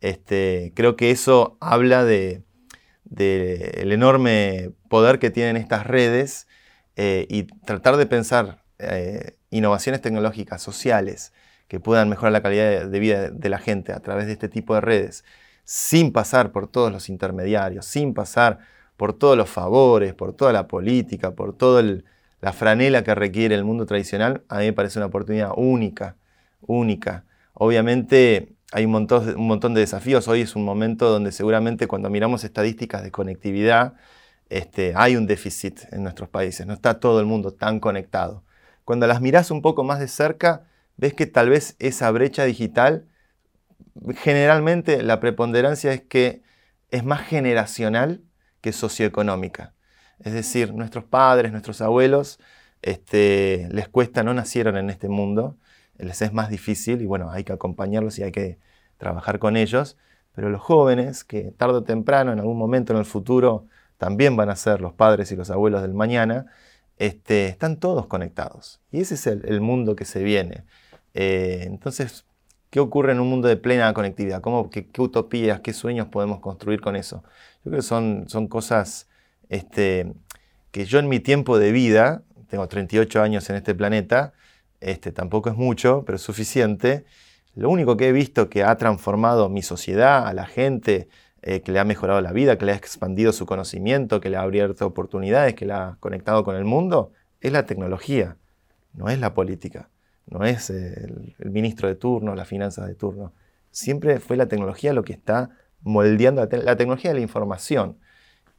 [0.00, 2.44] Este, creo que eso habla de,
[3.12, 6.48] del enorme poder que tienen estas redes
[6.96, 11.32] eh, y tratar de pensar eh, innovaciones tecnológicas, sociales,
[11.68, 14.74] que puedan mejorar la calidad de vida de la gente a través de este tipo
[14.74, 15.24] de redes,
[15.64, 18.60] sin pasar por todos los intermediarios, sin pasar
[18.96, 21.82] por todos los favores, por toda la política, por toda
[22.40, 26.16] la franela que requiere el mundo tradicional, a mí me parece una oportunidad única,
[26.60, 27.24] única.
[27.54, 30.28] Obviamente hay un montón, de desafíos.
[30.28, 33.94] Hoy es un momento donde seguramente cuando miramos estadísticas de conectividad,
[34.48, 36.66] este, hay un déficit en nuestros países.
[36.66, 38.44] No está todo el mundo tan conectado.
[38.84, 40.64] Cuando las miras un poco más de cerca,
[40.96, 43.06] ves que tal vez esa brecha digital,
[44.16, 46.42] generalmente la preponderancia es que
[46.90, 48.22] es más generacional
[48.62, 49.74] que socioeconómica.
[50.20, 52.38] Es decir, nuestros padres, nuestros abuelos,
[52.80, 55.58] este, les cuesta, no nacieron en este mundo,
[56.04, 58.58] les es más difícil y bueno, hay que acompañarlos y hay que
[58.98, 59.96] trabajar con ellos.
[60.34, 63.66] Pero los jóvenes, que tarde o temprano, en algún momento en el futuro,
[63.98, 66.46] también van a ser los padres y los abuelos del mañana,
[66.98, 68.80] este, están todos conectados.
[68.90, 70.64] Y ese es el, mundo que se viene.
[71.14, 72.24] Eh, entonces,
[72.70, 74.40] ¿qué ocurre en un mundo de plena conectividad?
[74.40, 77.22] ¿Cómo, qué, utopías, qué sueños podemos construir con eso?
[77.64, 79.08] Yo creo que son, son cosas
[79.48, 80.12] este,
[80.70, 84.32] que yo en mi tiempo de vida, tengo 38 años en este planeta,
[84.82, 87.04] este, tampoco es mucho, pero es suficiente.
[87.54, 91.08] Lo único que he visto que ha transformado mi sociedad, a la gente,
[91.42, 94.36] eh, que le ha mejorado la vida, que le ha expandido su conocimiento, que le
[94.36, 98.36] ha abierto oportunidades, que le ha conectado con el mundo, es la tecnología,
[98.94, 99.90] no es la política,
[100.26, 103.32] no es el, ministro de turno, las finanzas de turno.
[103.70, 107.98] Siempre fue la tecnología lo que está moldeando la, tecnología de la información.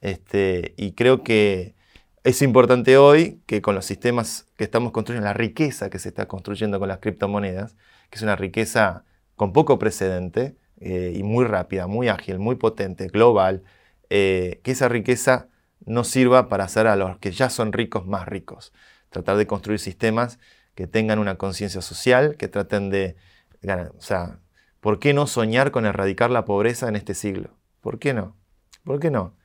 [0.01, 1.75] Este, y creo que
[2.23, 6.27] es importante hoy que con los sistemas que estamos construyendo, la riqueza que se está
[6.27, 7.75] construyendo con las criptomonedas,
[8.09, 9.03] que es una riqueza
[9.35, 13.63] con poco precedente eh, y muy rápida, muy ágil, muy potente, global,
[14.09, 15.49] eh, que esa riqueza
[15.85, 18.71] no sirva para hacer a los que ya son ricos más ricos.
[19.09, 20.39] Tratar de construir sistemas
[20.75, 23.17] que tengan una conciencia social, que traten de...
[23.97, 24.39] O sea,
[24.79, 27.57] ¿por qué no soñar con erradicar la pobreza en este siglo?
[27.81, 28.35] ¿Por qué no?
[28.83, 29.35] ¿Por qué no?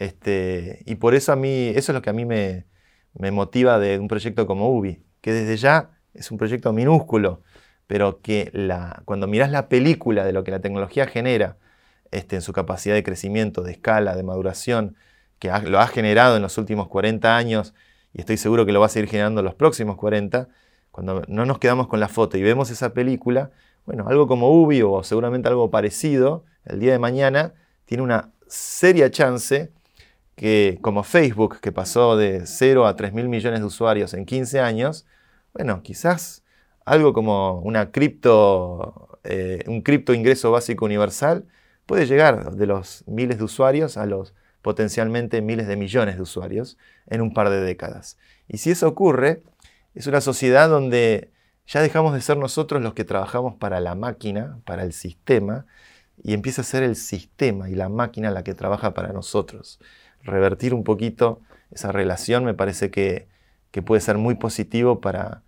[0.00, 2.64] Este, y por eso a mí, eso es lo que a mí me,
[3.12, 7.42] motiva de un proyecto como UBI, que desde ya es un proyecto minúsculo,
[7.86, 8.50] pero que
[9.04, 11.58] cuando miras la película de lo que la tecnología genera
[12.12, 14.96] este, en su capacidad de crecimiento, de escala, de maduración,
[15.38, 17.74] que lo ha generado en los últimos 40 años,
[18.14, 20.48] y estoy seguro que lo va a seguir generando en los próximos 40,
[20.92, 23.50] cuando no nos quedamos con la foto y vemos esa película,
[23.84, 27.52] bueno, algo como UBI o seguramente algo parecido, el día de mañana,
[27.84, 29.72] tiene una seria chance
[30.40, 34.60] que, como Facebook, que pasó de 0 a 3 mil millones de usuarios en 15
[34.60, 35.04] años,
[35.52, 36.44] bueno, quizás
[36.86, 41.44] algo como una cripto, eh, un cripto ingreso básico universal
[41.84, 44.32] puede llegar de los miles de usuarios a los
[44.62, 46.78] potencialmente miles de millones de usuarios
[47.08, 48.16] en un par de décadas.
[48.48, 49.42] Y si eso ocurre,
[49.94, 51.32] es una sociedad donde
[51.66, 55.66] ya dejamos de ser nosotros los que trabajamos para la máquina, para el sistema,
[56.22, 59.78] y empieza a ser el sistema y la máquina la que trabaja para nosotros.
[60.22, 61.40] Revertir un poquito
[61.70, 63.28] esa relación me parece que,
[63.84, 65.42] puede ser muy positivo para,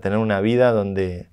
[0.00, 1.28] tener una vida donde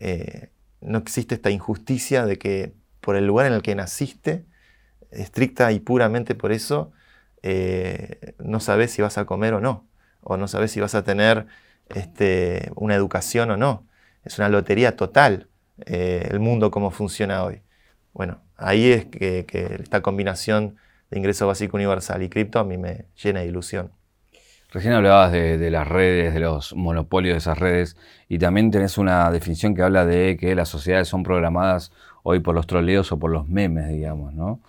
[0.00, 4.44] eh, no existe esta injusticia de que por el lugar en el que naciste,
[5.10, 6.92] estricta y puramente por eso,
[7.42, 9.86] eh, no sabes si vas a comer o no,
[10.22, 11.46] o no sabes si vas a tener
[11.88, 13.86] este, una educación o no.
[14.24, 15.48] Es una lotería total
[15.86, 17.62] eh, el mundo como funciona hoy.
[18.12, 19.46] Bueno, ahí es que,
[19.80, 20.76] esta combinación
[21.10, 23.92] de ingreso básico universal y cripto a mí me llena de ilusión.
[24.70, 27.96] Recién hablabas de, las redes, de los monopolios de esas redes,
[28.28, 31.90] y también tenés una definición que habla de que las sociedades son programadas
[32.22, 34.60] hoy por los troleos o por los memes, digamos, ¿no?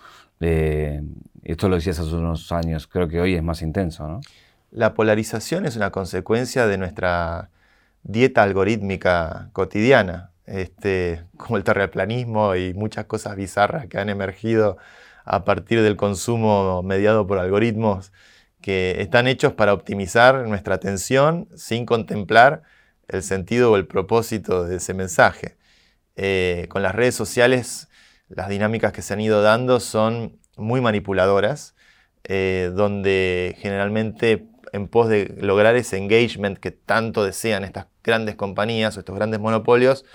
[1.44, 4.22] esto lo decías hace unos años, creo que hoy es más intenso, ¿no?
[4.72, 7.50] La polarización es una consecuencia de nuestra
[8.04, 14.78] dieta algorítmica cotidiana, este, como el terraplanismo y muchas cosas bizarras que han emergido
[15.30, 18.12] a partir del consumo mediado por algoritmos
[18.62, 22.64] que están hechos para optimizar nuestra atención sin contemplar
[23.08, 25.56] el sentido o el propósito de ese mensaje.
[26.16, 27.90] Eh, con las redes sociales,
[28.28, 31.76] las dinámicas que se han ido dando son muy manipuladoras,
[32.24, 38.98] eh, donde generalmente en pos de lograr ese engagement que tanto desean estas grandes compañías
[38.98, 40.06] o estos grandes monopolios,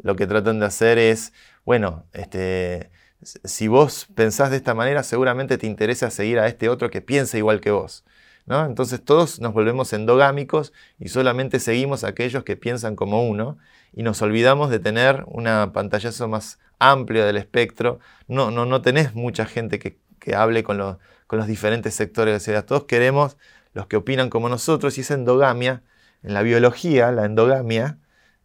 [0.00, 1.32] lo que tratan de hacer es,
[1.64, 2.90] bueno, este,
[3.22, 7.38] si vos pensás de esta manera, seguramente te interesa seguir a este otro que piensa
[7.38, 8.04] igual que vos.
[8.46, 8.64] ¿no?
[8.64, 13.58] Entonces todos nos volvemos endogámicos y solamente seguimos a aquellos que piensan como uno
[13.92, 18.00] y nos olvidamos de tener una pantallazo más amplio del espectro.
[18.26, 19.98] No, no, no tenés mucha gente que,
[20.34, 22.64] hable con, los diferentes sectores de la sociedad.
[22.64, 23.36] Todos queremos
[23.72, 25.82] los que opinan como nosotros y esa endogamia,
[26.22, 27.98] en la biología, la endogamia,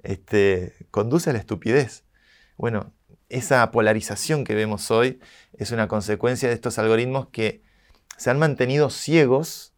[0.03, 2.05] este, conduce a la estupidez.
[2.57, 2.93] Bueno,
[3.29, 5.19] esa polarización que vemos hoy
[5.53, 7.61] es una consecuencia de estos algoritmos que
[8.17, 9.73] se han mantenido ciegos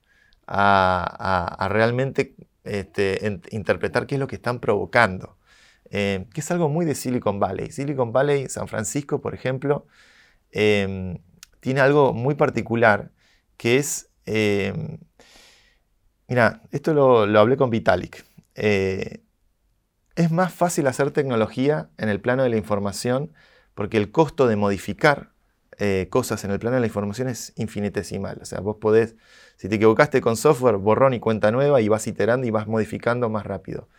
[0.48, 5.38] a, realmente este, interpretar qué es lo que están provocando.
[5.90, 7.72] Eh, que es algo muy de Silicon Valley.
[7.72, 9.88] Silicon Valley, San Francisco, por ejemplo,
[10.52, 11.20] em,
[11.62, 13.12] tiene algo muy particular
[13.58, 15.00] que es em,
[16.28, 18.26] Mira, esto lo, hablé con Vitalik.
[20.18, 23.34] Es más fácil hacer tecnología en el plano de la información
[23.76, 25.30] porque el costo de modificar
[25.78, 28.40] eh, cosas en el plano de la información es infinitesimal.
[28.42, 29.14] O sea, vos podés,
[29.58, 33.30] si te equivocaste con software, borrón y cuenta nueva y vas iterando y vas modificando
[33.30, 33.90] más rápido.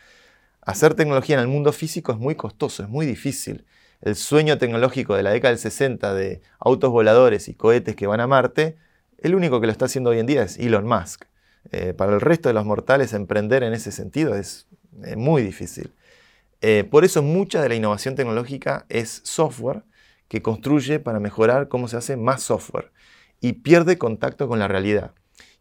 [0.60, 3.64] Hacer tecnología en el mundo físico es muy costoso, es muy difícil.
[4.00, 8.18] El sueño tecnológico de la década del 60 de autos voladores y cohetes que van
[8.18, 8.76] a Marte,
[9.18, 11.26] el único que lo está haciendo hoy en día es Elon Musk.
[11.70, 14.66] Eh, para el resto de los mortales emprender en ese sentido es
[15.04, 15.92] eh, muy difícil.
[16.60, 19.84] Eh, por eso mucha de la innovación tecnológica es software
[20.28, 22.92] que construye para mejorar cómo se hace más software
[23.40, 25.12] y pierde contacto con la realidad.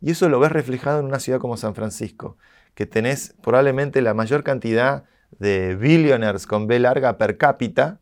[0.02, 2.38] Y eso lo ves reflejado en una ciudad como San Francisco,
[2.74, 5.06] que tenés probablemente la mayor cantidad
[5.40, 8.00] de billionaires con B larga per cápita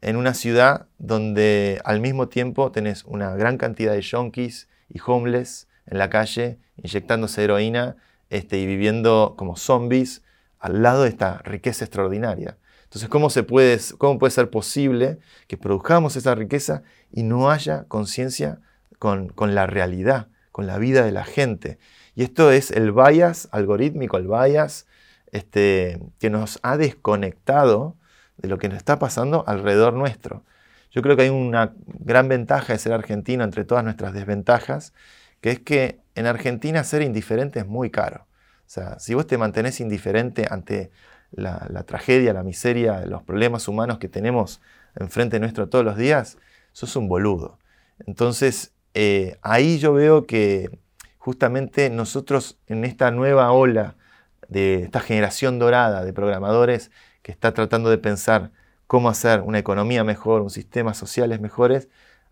[0.00, 5.68] en una ciudad donde al mismo tiempo tenés una gran cantidad de junkies y homeless
[5.86, 7.96] en la calle inyectándose heroína
[8.30, 10.22] este, y viviendo como zombies
[10.60, 12.58] al lado de esta riqueza extraordinaria.
[12.84, 17.84] Entonces, ¿cómo, se puede, ¿cómo puede ser posible que produzcamos esa riqueza y no haya
[17.84, 18.60] conciencia
[18.98, 21.78] con, la realidad, con la vida de la gente?
[22.14, 24.86] Y esto es el bias algorítmico, el bias
[25.32, 27.96] este, que nos ha desconectado
[28.38, 30.44] de lo que nos está pasando alrededor nuestro.
[30.90, 34.92] Yo creo que hay una gran ventaja de ser argentino entre todas nuestras desventajas,
[35.40, 38.26] que es que en Argentina ser indiferente es muy caro.
[38.70, 40.92] O sea, si vos te mantenés indiferente ante
[41.32, 44.60] la, tragedia, la miseria, los problemas humanos que tenemos
[44.94, 46.38] enfrente nuestro todos los días,
[46.70, 47.58] sos un boludo.
[48.06, 50.70] Entonces, eh, ahí yo veo que
[51.18, 53.96] justamente nosotros en esta nueva ola
[54.48, 56.92] de esta generación dorada de programadores
[57.22, 58.52] que está tratando de pensar
[58.86, 61.88] cómo hacer una economía mejor, un sistema sociales mejores,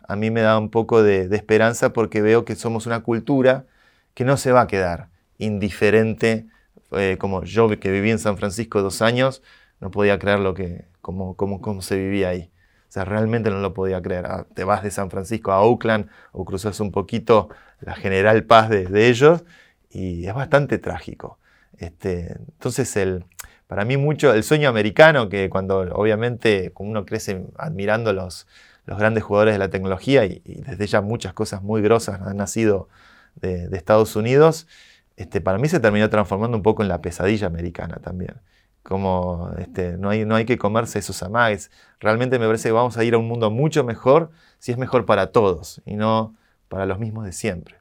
[0.07, 3.65] a mí me da un poco de, esperanza porque veo que somos una cultura
[4.13, 5.08] que no se va a quedar
[5.39, 6.45] indiferente,
[6.91, 9.41] eh, como yo que viví en San Francisco dos años,
[9.79, 12.51] no podía creer lo que, cómo, cómo, se vivía ahí.
[12.87, 14.27] O sea, realmente no lo podía creer.
[14.27, 17.49] Ah, te vas de San Francisco a Oakland o cruzas un poquito
[17.81, 19.43] la general paz de, ellos
[19.89, 21.39] y es bastante trágico.
[21.77, 23.25] Este, entonces, el,
[23.67, 28.47] para mí mucho el sueño americano, que cuando obviamente uno crece admirando los,
[28.89, 32.89] los grandes jugadores de la tecnología y, desde ya muchas cosas muy grosas han nacido
[33.35, 34.67] de, Estados Unidos,
[35.19, 38.35] este, para mí se terminó transformando un poco en la pesadilla americana también.
[38.83, 41.71] Como este, no, hay, no hay que comerse esos amagues.
[41.99, 45.05] Realmente me parece que vamos a ir a un mundo mucho mejor si es mejor
[45.05, 46.35] para todos y no
[46.69, 47.75] para los mismos de siempre.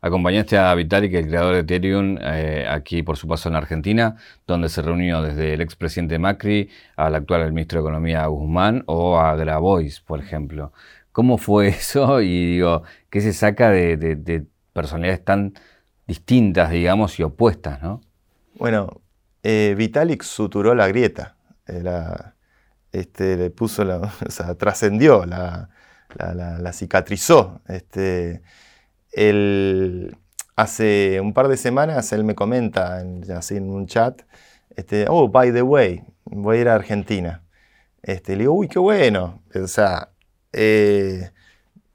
[0.00, 4.14] Acompañaste a Vitalik, el creador de Ethereum, eh, aquí por su paso en Argentina,
[4.46, 9.34] donde se reunió desde el expresidente Macri al actual ministro de Economía Guzmán o a
[9.34, 10.72] Grabois, por ejemplo.
[11.10, 12.20] ¿Cómo fue eso?
[12.20, 15.54] Y digo, ¿qué se saca de, personalidades tan
[16.08, 18.00] distintas, digamos, y opuestas, no?
[18.54, 19.00] Bueno,
[19.44, 21.36] eh, Vitalik suturó la grieta,
[21.68, 21.84] eh,
[22.90, 25.68] este, le puso la, o sea, trascendió, la,
[26.16, 27.60] la, cicatrizó.
[27.68, 28.42] Este,
[30.56, 33.04] hace un par de semanas él me comenta
[33.36, 34.22] así en un chat,
[34.76, 37.42] este, oh, by the way, voy a ir a Argentina.
[38.02, 39.42] Este, le digo, uy, qué bueno.
[39.54, 40.10] O sea,
[40.52, 41.30] eh,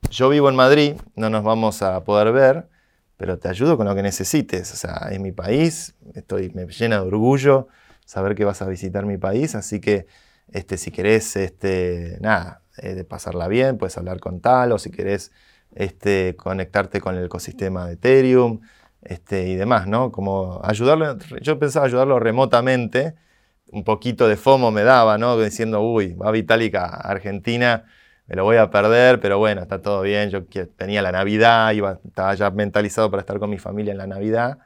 [0.10, 2.68] yo vivo en Madrid, no nos vamos a poder ver,
[3.24, 4.74] pero te ayudo con lo que necesites.
[4.74, 7.70] O sea, es mi país, estoy, me llena de orgullo
[8.04, 10.08] saber que vas a visitar mi país, así que
[10.52, 14.92] este, si querés, este, nada, eh, de pasarla bien, puedes hablar con tal, o si
[14.92, 15.32] querés
[15.74, 18.60] este, conectarte con el ecosistema de Ethereum
[19.04, 20.12] este, y demás, ¿no?
[20.12, 23.16] Como ayudarlo, yo pensaba ayudarlo remotamente,
[23.72, 25.40] un poquito de FOMO me daba, ¿no?
[25.40, 27.86] Diciendo, uy, va Vitalik a Argentina,
[28.34, 30.44] me lo voy a perder, pero bueno, está todo bien, yo
[30.76, 34.58] tenía la Navidad, iba, estaba ya mentalizado para estar con mi familia en la Navidad.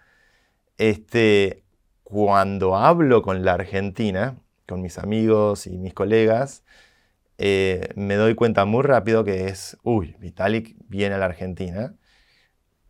[0.78, 1.66] Este,
[2.04, 6.64] cuando hablo con la Argentina, con mis amigos y mis colegas,
[7.38, 11.94] eh, me doy cuenta muy rápido que es, uy, Vitalik viene a la Argentina.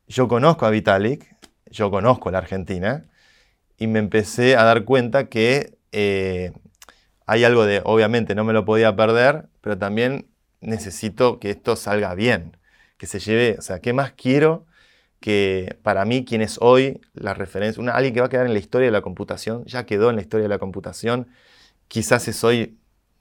[0.07, 1.25] Yo conozco a Vitalik,
[1.71, 3.07] yo conozco la Argentina,
[3.79, 6.51] y me empecé a dar cuenta que eh,
[7.25, 10.27] hay algo de, obviamente no me lo podía perder, pero también
[10.61, 12.57] necesito que esto salga bien,
[12.97, 14.65] que se lleve, o sea, ¿qué más quiero
[15.19, 18.53] que para mí quien es hoy la referencia, una, alguien que va a quedar en
[18.53, 21.27] la historia de la computación, ya quedó en la historia de la computación,
[21.87, 22.77] quizás es hoy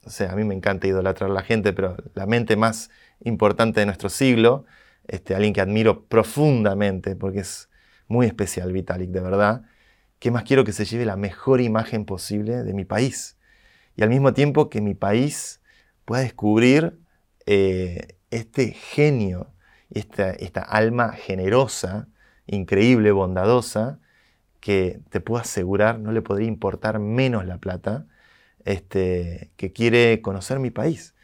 [0.07, 2.89] o sea, a mí me encanta idolatrar a la gente, pero la mente más
[3.25, 4.65] importante de nuestro siglo,
[5.05, 7.69] este, alguien que admiro profundamente, porque es
[8.07, 9.63] muy especial Vitalik, de verdad,
[10.19, 13.37] ¿qué más quiero que se lleve la mejor imagen posible de mi país?
[13.97, 15.59] Y al mismo tiempo que mi país
[16.05, 16.97] pueda descubrir
[17.47, 19.53] eh, este genio,
[19.89, 22.09] esta, esta alma generosa,
[22.45, 23.99] increíble, bondadosa,
[24.59, 28.05] que te puedo asegurar no le podría importar menos la plata
[28.65, 31.15] este, que quiere conocer mi país.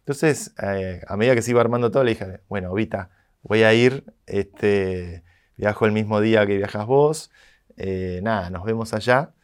[0.00, 3.10] Entonces, eh, a medida que se iba armando todo, le dije, bueno, Vita,
[3.42, 5.24] voy a ir, este,
[5.56, 7.30] viajo el mismo día que viajas vos,
[7.76, 9.34] eh, nada, nos vemos allá.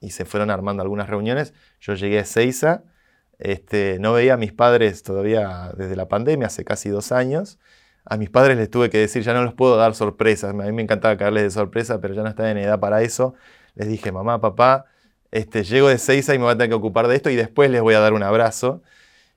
[0.00, 1.54] Y se fueron armando algunas reuniones.
[1.80, 2.84] Yo llegué a Seiza,
[3.38, 7.58] este, no veía a mis padres todavía desde la pandemia, hace casi dos años.
[8.04, 10.50] A mis padres les tuve que decir, ya no los puedo dar sorpresas.
[10.50, 13.34] A mí me encantaba caerles de sorpresa, pero ya no están en edad para eso.
[13.74, 14.86] Les dije, mamá, papá,
[15.32, 17.70] este, llego de Seiza y me voy a tener que ocupar de esto y después
[17.70, 18.82] les voy a dar un abrazo.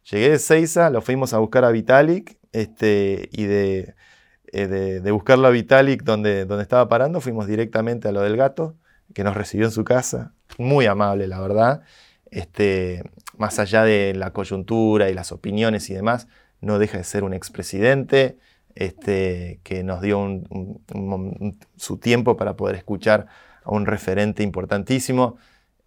[0.10, 3.96] Llegué de Seiza, lo fuimos a buscar a Vitalik este, y de,
[4.52, 8.76] eh, de, buscarlo a Vitalik donde, donde estaba parando, fuimos directamente a lo del gato,
[9.14, 10.34] que nos recibió en su casa.
[10.58, 11.82] Muy amable, la verdad.
[12.32, 13.04] Este,
[13.38, 16.28] más allá de la coyuntura y las opiniones y demás,
[16.62, 18.38] no deja de ser un expresidente
[18.76, 20.44] este, que nos dio
[21.78, 23.28] su tiempo para poder escuchar
[23.64, 25.38] a un referente importantísimo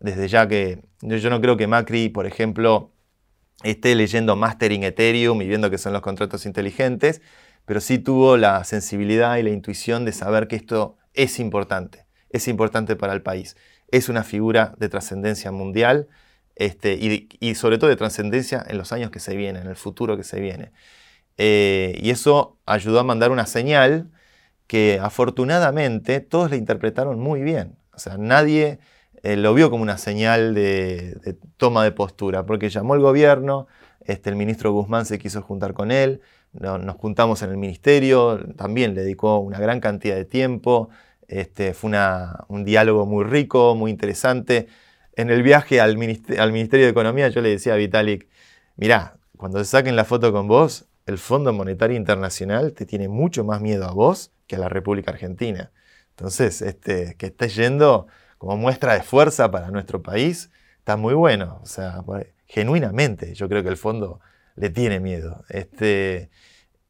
[0.03, 2.90] desde ya que yo no creo que Macri, por ejemplo,
[3.62, 7.22] esté leyendo Mastering Ethereum y viendo que son los contratos inteligentes,
[7.64, 12.49] pero sí tuvo la sensibilidad y la intuición de saber que esto es importante, es
[12.49, 13.57] importante para el país.
[13.88, 16.09] Es una figura de trascendencia mundial
[16.57, 16.98] este,
[17.40, 20.24] y, sobre todo de trascendencia en los años que se vienen, en el futuro que
[20.24, 20.72] se viene.
[21.38, 24.11] Eh, y eso ayudó a mandar una señal
[24.66, 27.76] que afortunadamente todos le interpretaron muy bien.
[27.94, 28.78] O sea, nadie
[29.22, 33.66] eh, lo vio como una señal de, toma de postura, porque llamó el gobierno,
[34.00, 36.20] este, el ministro Guzmán se quiso juntar con él,
[36.53, 40.90] nos juntamos en el ministerio, también le dedicó una gran cantidad de tiempo,
[41.28, 41.92] este, fue
[42.48, 44.68] un diálogo muy rico, muy interesante.
[45.15, 48.29] En el viaje al, Ministerio de Economía yo le decía a Vitalik,
[48.77, 53.45] mirá, cuando se saquen la foto con vos, el Fondo Monetario Internacional te tiene mucho
[53.45, 55.73] más miedo a vos que a la República Argentina.
[56.11, 58.07] Entonces, este, que estés yendo
[58.39, 61.61] como muestra de fuerza para nuestro país, está muy bueno.
[61.63, 62.03] O sea,
[62.47, 64.21] genuinamente, yo creo que el fondo
[64.57, 65.45] le tiene miedo.
[65.49, 66.31] Este,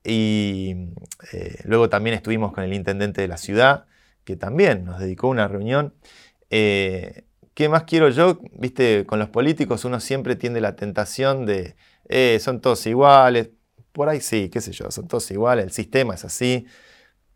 [0.05, 0.89] y
[1.33, 3.87] eh, luego también estuvimos con el intendente de la ciudad,
[4.25, 5.95] que también nos dedicó una reunión.
[6.51, 8.39] Eh, ¿Qué más quiero yo?
[8.53, 11.77] Viste, con los políticos uno siempre tiene la tentación de,
[12.09, 13.51] eh, son todos iguales.
[13.93, 16.67] Por ahí sí, qué sé yo, son todos iguales, el sistema es así.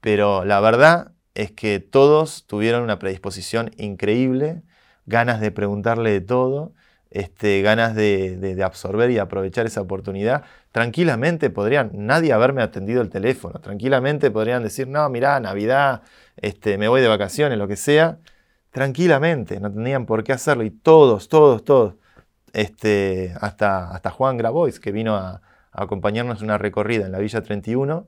[0.00, 4.62] Pero la verdad es que todos tuvieron una predisposición increíble,
[5.06, 6.74] ganas de preguntarle de todo,
[7.10, 10.44] este, ganas de, absorber y aprovechar esa oportunidad.
[10.72, 16.02] Tranquilamente podrían, nadie haberme atendido el teléfono, tranquilamente podrían decir, no, mirá, Navidad,
[16.36, 18.18] este, me voy de vacaciones, lo que sea.
[18.76, 20.62] Tranquilamente, no tenían por qué hacerlo.
[20.62, 21.94] Y todos, todos, todos,
[22.52, 25.40] este, hasta, hasta Juan Grabois, que vino a,
[25.72, 28.06] acompañarnos en una recorrida en la Villa 31,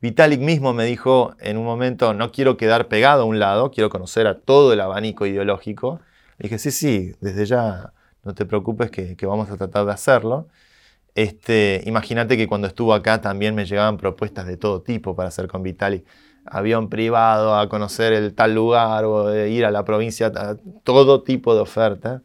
[0.00, 3.90] Vitalik mismo me dijo en un momento, no quiero quedar pegado a un lado, quiero
[3.90, 5.98] conocer a todo el abanico ideológico.
[6.38, 7.92] Le dije, sí, sí, desde ya
[8.22, 10.46] no te preocupes que, vamos a tratar de hacerlo.
[11.16, 15.48] Este, Imagínate que cuando estuvo acá también me llegaban propuestas de todo tipo para hacer
[15.48, 16.06] con Vitalik.
[16.46, 20.32] Avión privado, a conocer el tal lugar o ir a la provincia,
[20.84, 22.22] todo tipo de ofertas.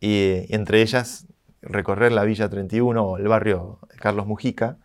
[0.00, 1.26] Y, y, entre ellas
[1.62, 4.78] recorrer la Villa 31 o el barrio Carlos Mujica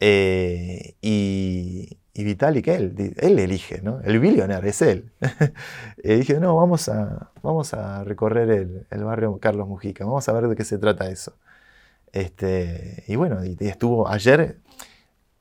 [0.00, 4.00] eh, y, y, Vitalik, él, él elige, ¿no?
[4.02, 5.12] El billionaire es él.
[6.02, 8.50] y dije, no, vamos a, vamos a recorrer
[8.90, 11.36] el, barrio Carlos Mujica, vamos a ver de qué se trata eso.
[12.12, 14.58] Este, y bueno, y, estuvo ayer,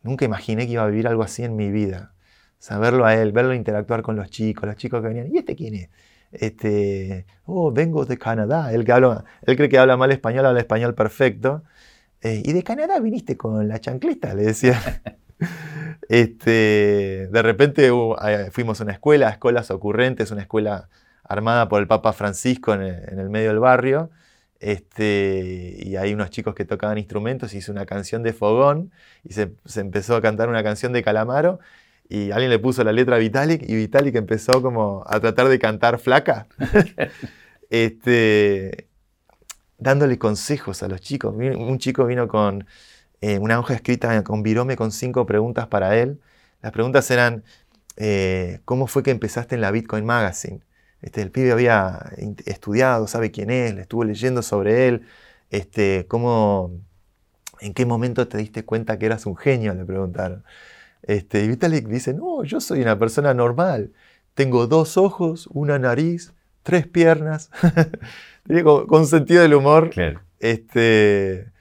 [0.01, 2.12] nunca imaginé que iba a vivir algo así en mi vida.
[2.64, 5.76] Saberlo a él, verlo interactuar con los chicos, los chicos que venían, ¿y este quién
[5.76, 5.89] es?
[6.32, 8.72] Este, oh, vengo de Canadá.
[8.72, 11.64] Él, que habla, él cree que habla mal español, habla español perfecto.
[12.22, 14.34] Eh, ¿Y de Canadá viniste con la chancleta?
[14.34, 14.80] Le decía.
[16.07, 18.16] este, de repente uh,
[18.51, 20.88] fuimos a una escuela, Escuelas Ocurrentes, una escuela
[21.26, 24.09] armada por el Papa Francisco en el, medio del barrio.
[24.61, 28.93] Este, y hay unos chicos que tocaban instrumentos, hizo una canción de fogón
[29.26, 31.59] y se, empezó a cantar una canción de Calamaro
[32.10, 35.60] y alguien le puso la letra a Vitalik y Vitalik empezó como a tratar de
[35.60, 36.47] cantar flaca.
[37.70, 38.88] este,
[39.78, 41.36] dándole consejos a los chicos.
[41.36, 42.66] Un chico vino con
[43.22, 46.20] eh, una hoja escrita con virome con cinco preguntas para él.
[46.62, 47.43] Las preguntas eran,
[47.97, 50.62] eh, ¿cómo fue que empezaste en la Bitcoin Magazine?
[51.01, 52.12] Este, el pibe había
[52.45, 55.06] estudiado, sabe quién es, le estuvo leyendo sobre él.
[55.49, 56.72] Este, ¿cómo,
[57.60, 59.74] ¿En qué momento te diste cuenta que eras un genio?
[59.74, 60.43] Le preguntaron.
[61.04, 63.91] Este, y Vitalik dice, no, yo soy una persona normal.
[64.34, 66.34] Tengo dos ojos, una nariz,
[66.64, 67.51] tres piernas.
[68.88, 69.91] con, sentido del humor.
[70.39, 71.51] Este,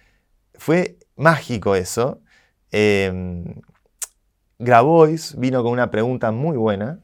[0.55, 2.21] fue mágico eso.
[2.71, 3.45] Eh,
[4.59, 7.01] Grabois vino con una pregunta muy buena,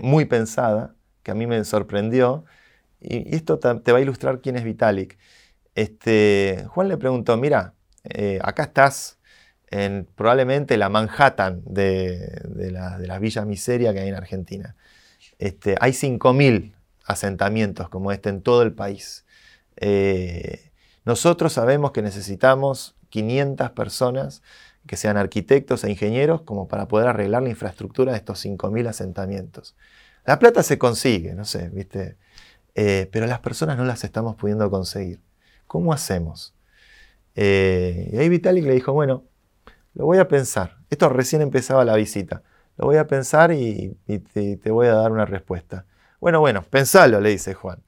[0.00, 2.44] muy pensada, que a mí me sorprendió.
[2.98, 5.18] Y, esto te, va a ilustrar quién es Vitalik.
[5.74, 9.17] Este, Juan le preguntó, mira, eh, acá estás
[9.70, 12.42] en probablemente la Manhattan de,
[12.72, 14.76] la, de villa miseria que hay en Argentina.
[15.38, 19.24] Este, hay 5.000 asentamientos como este en todo el país.
[19.76, 20.70] Eh,
[21.04, 24.42] nosotros sabemos que necesitamos 500 personas
[24.86, 29.76] que sean arquitectos e ingenieros como para poder arreglar la infraestructura de estos 5.000 asentamientos.
[30.24, 32.16] La plata se consigue, no sé, ¿viste?
[32.74, 35.20] Eh, pero las personas no las estamos pudiendo conseguir.
[35.66, 36.54] ¿Cómo hacemos?
[37.34, 39.24] Eh, y ahí Vitalik le dijo, bueno,
[39.98, 40.76] lo voy a pensar.
[40.90, 42.42] Esto recién empezaba la visita.
[42.76, 45.86] Lo voy a pensar y, te, voy a dar una respuesta.
[46.20, 47.82] Bueno, bueno, pensalo, le dice Juan.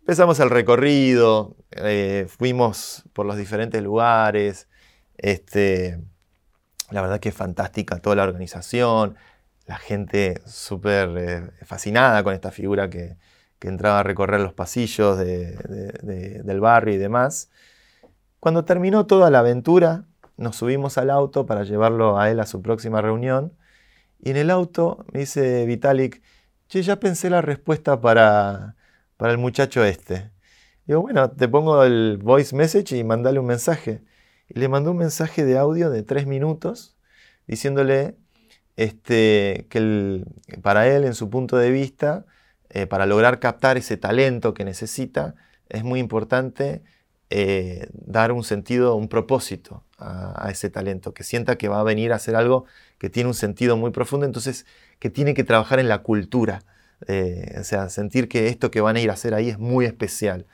[0.00, 4.68] Empezamos el recorrido, eh, fuimos por los diferentes lugares.
[5.16, 5.98] Este,
[6.90, 9.16] la verdad que es fantástica toda la organización,
[9.64, 13.16] la gente súper eh, fascinada con esta figura que,
[13.62, 17.50] entraba a recorrer los pasillos del barrio y demás.
[18.38, 20.04] Cuando terminó toda la aventura,
[20.36, 23.52] nos subimos al auto para llevarlo a él a su próxima reunión.
[24.18, 26.22] Y en el auto me dice Vitalik,
[26.68, 28.76] che, ya pensé la respuesta para,
[29.16, 30.30] para el muchacho este.
[30.86, 34.02] Digo, bueno, te pongo el voice message y mandale un mensaje.
[34.48, 36.96] Y le mandó un mensaje de audio de tres minutos
[37.46, 38.16] diciéndole,
[38.76, 40.24] este, que
[40.62, 42.26] para él, en su punto de vista,
[42.70, 45.34] eh, para lograr captar ese talento que necesita,
[45.68, 46.82] es muy importante
[47.30, 52.12] eh, dar un sentido, un propósito a, ese talento, que sienta que va a venir
[52.12, 52.64] a hacer algo
[52.98, 54.66] que tiene un sentido muy profundo, entonces
[54.98, 56.62] que tiene que trabajar en la cultura,
[57.06, 59.84] eh, o sea, sentir que esto que van a ir a hacer ahí es muy
[59.84, 60.46] especial.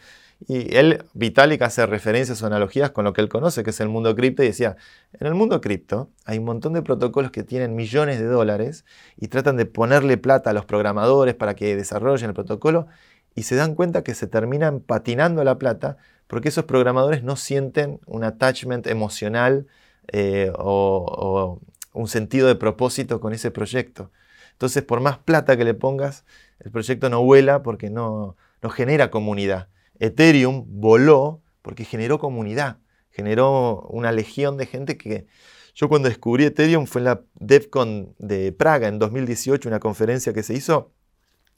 [0.49, 3.89] Y él, Vitalik, hace referencias o analogías con lo que él conoce, que es el
[3.89, 4.77] mundo cripto, y decía,
[5.13, 8.85] en el mundo cripto hay un montón de protocolos que tienen millones de dólares
[9.17, 12.89] y tratan de ponerle plata a los programadores para que desarrollen el protocolo
[13.35, 15.97] y se dan cuenta que se terminan patinando la plata
[16.33, 19.67] porque esos programadores no sienten un attachment emocional
[20.13, 21.61] eh, o,
[21.93, 24.11] un sentido de propósito con ese proyecto.
[24.53, 26.25] Entonces, por más plata que le pongas,
[26.61, 29.69] el proyecto no vuela porque no, no genera comunidad.
[29.99, 32.79] Ethereum voló porque generó comunidad,
[33.11, 35.27] generó una legión de gente que...
[35.75, 40.43] Yo cuando descubrí Ethereum fue en la DevCon de Praga en 2018, una conferencia que
[40.43, 40.93] se hizo,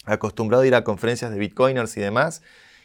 [0.04, 2.42] acostumbrado a ir a conferencias de bitcoiners y demás,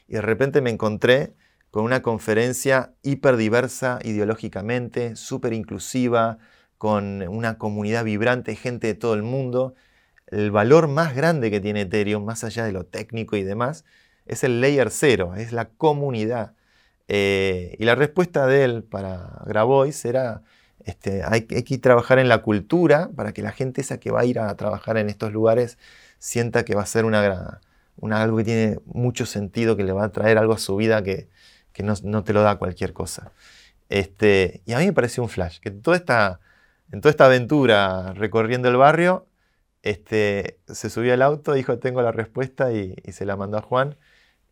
[0.08, 1.34] y de repente me encontré
[1.72, 6.40] con una conferencia hiperdiversa ideológicamente, súper inclusiva,
[6.78, 9.76] con una comunidad vibrante, gente de todo el mundo.
[10.28, 13.86] El valor más grande que tiene Ethereum, más allá de lo técnico y demás,
[14.26, 16.54] es el layer cero, es la comunidad.
[17.10, 20.44] Eh, y la respuesta de él para Grabois era,
[20.86, 24.26] este, hay, que trabajar en la cultura para que la gente esa que va a
[24.26, 25.78] ir a trabajar en estos lugares
[26.20, 27.60] sienta que va a ser una,
[28.12, 31.30] algo que tiene mucho sentido, que le va a traer algo a su vida que,
[31.74, 33.32] que no, te lo da cualquier cosa.
[33.90, 36.40] Este, y a mí me pareció un flash, que toda esta,
[36.92, 39.28] en toda esta aventura recorriendo el barrio,
[39.82, 43.96] este, se subió al auto, dijo tengo la respuesta y, se la mandó a Juan.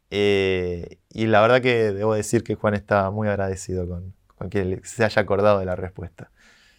[0.09, 4.80] Eh, y la verdad que debo decir que Juan estaba muy agradecido con, con, que
[4.84, 6.32] se haya acordado de la respuesta.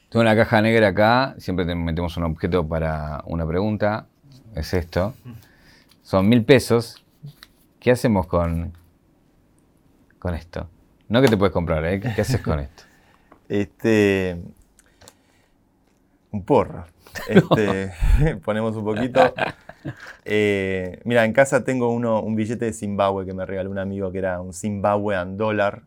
[0.08, 4.06] Tengo una caja negra acá, siempre metemos un objeto para una pregunta,
[4.54, 5.14] es esto.
[6.02, 7.04] Son mil pesos.
[7.78, 8.72] ¿Qué hacemos con,
[10.18, 10.68] con esto?
[11.08, 12.00] No que te puedes comprar, ¿eh?
[12.00, 12.84] ¿Qué haces con esto?
[13.48, 14.38] Este.
[16.30, 16.84] Un porro.
[17.28, 17.90] Este,
[18.44, 19.34] ponemos un poquito.
[20.24, 24.12] Eh, mira, en casa tengo uno, un billete de Zimbabue que me regaló un amigo
[24.12, 25.82] que era un Zimbabwean dólar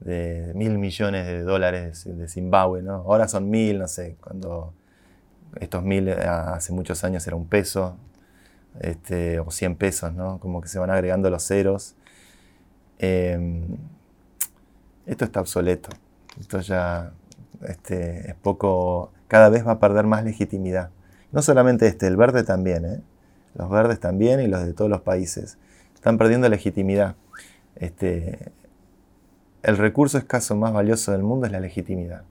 [0.00, 2.96] de mil millones de dólares de Zimbabue, ¿no?
[2.96, 4.72] Ahora son mil, no sé, cuando
[5.60, 7.96] estos mil eh, hace muchos años era un peso,
[8.80, 10.38] este, o cien pesos, ¿no?
[10.38, 11.94] Como que se van agregando los ceros.
[13.02, 13.78] Em,
[15.06, 15.88] esto está obsoleto.
[16.38, 17.12] Esto ya
[17.66, 19.10] este, es poco.
[19.26, 20.90] Cada vez va a perder más legitimidad.
[21.32, 23.00] No solamente este, el verde también, ¿eh?
[23.54, 25.56] Los verdes también y los de todos los países.
[25.94, 27.16] Están perdiendo legitimidad.
[27.76, 28.52] Este,
[29.62, 32.22] el recurso escaso más valioso del mundo es la legitimidad.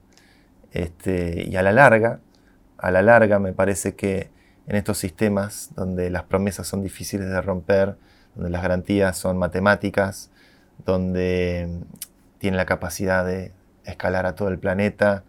[0.71, 2.19] Este, y a la larga,
[2.77, 4.29] a la larga me parece que
[4.67, 7.95] en estos sistemas donde las promesas son difíciles de romper,
[8.35, 10.29] donde las garantías son matemáticas,
[10.85, 11.81] donde
[12.39, 13.51] tiene la capacidad de
[13.85, 15.23] escalar a todo el planeta,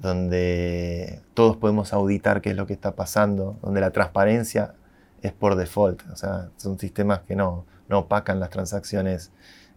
[0.00, 4.74] donde todos podemos auditar qué es lo que está pasando, donde la transparencia
[5.22, 6.02] es por default.
[6.10, 9.30] O sea, son sistemas que no, no opacan las transacciones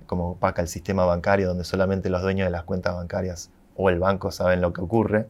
[0.07, 3.99] como opaca el sistema bancario, donde solamente los dueños de las cuentas bancarias o el
[3.99, 5.27] banco saben lo que ocurre.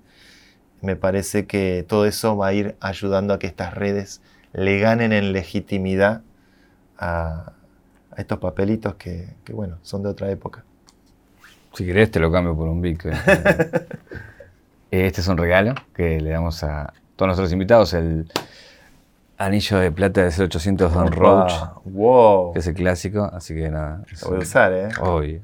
[0.82, 4.22] Me parece que todo eso va a ir ayudando a que estas redes
[4.54, 6.22] le ganen en legitimidad
[6.98, 7.54] a,
[8.16, 10.64] a estos papelitos que, bueno, son de otra época.
[11.74, 13.14] Si querés te lo cambio por un Bitcoin.
[14.92, 18.28] este es un regalo que le damos a todos nuestros invitados, el
[19.38, 21.54] anillo de plata de 0800 Don Roach,
[21.86, 22.54] wow.
[22.54, 24.04] que es el clásico, así que nada.
[24.22, 24.90] Lo voy a usar, ¿eh?
[25.02, 25.42] Obvio.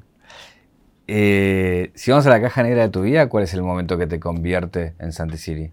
[1.06, 4.06] Eh, si vamos a la caja negra de tu vida, ¿cuál es el momento que
[4.06, 5.70] te convierte en Santi Siri?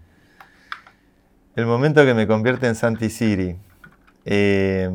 [1.56, 3.56] El momento que me convierte en Santi Siri.
[4.24, 4.90] Eh,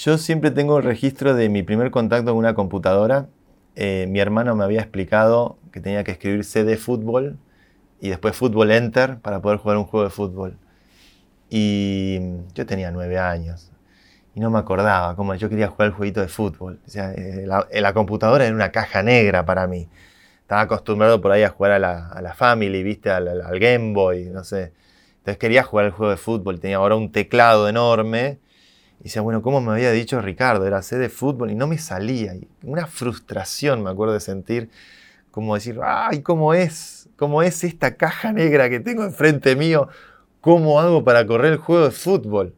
[0.00, 3.28] yo siempre tengo el registro de mi primer contacto con una computadora.
[3.76, 7.36] Eh, mi hermano me había explicado que tenía que escribir CD fútbol
[8.00, 10.56] y después fútbol enter para poder jugar un juego de fútbol.
[11.50, 12.18] Y
[12.54, 13.72] yo tenía nueve años
[14.34, 16.80] y no me acordaba cómo yo quería jugar el jueguito de fútbol.
[16.94, 19.86] Eh, la, computadora era una caja negra para mí.
[20.40, 23.10] Estaba acostumbrado por ahí a jugar a la, Family, ¿viste?
[23.10, 24.72] Al, al, Game Boy, no sé.
[25.18, 26.58] Entonces quería jugar el juego de fútbol.
[26.58, 28.38] Tenía ahora un teclado enorme
[29.00, 30.66] y decía, bueno, ¿cómo me había dicho Ricardo?
[30.66, 32.34] Era C de fútbol y no me salía.
[32.62, 34.68] Una frustración me acuerdo de sentir,
[35.30, 37.08] como decir, ay, ¿cómo es?
[37.16, 39.88] ¿Cómo es esta caja negra que tengo enfrente mío?
[40.42, 42.54] ¿Cómo hago para correr el juego de fútbol?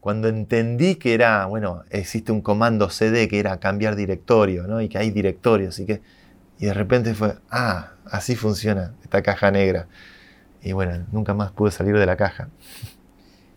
[0.00, 4.82] Cuando entendí que era, bueno, existe un comando CD que era cambiar directorio, ¿no?
[4.82, 6.02] Y que hay directorios y que...
[6.58, 9.88] Y de repente fue, ah, así funciona esta caja negra.
[10.62, 12.48] y bueno, nunca más pude salir de la caja.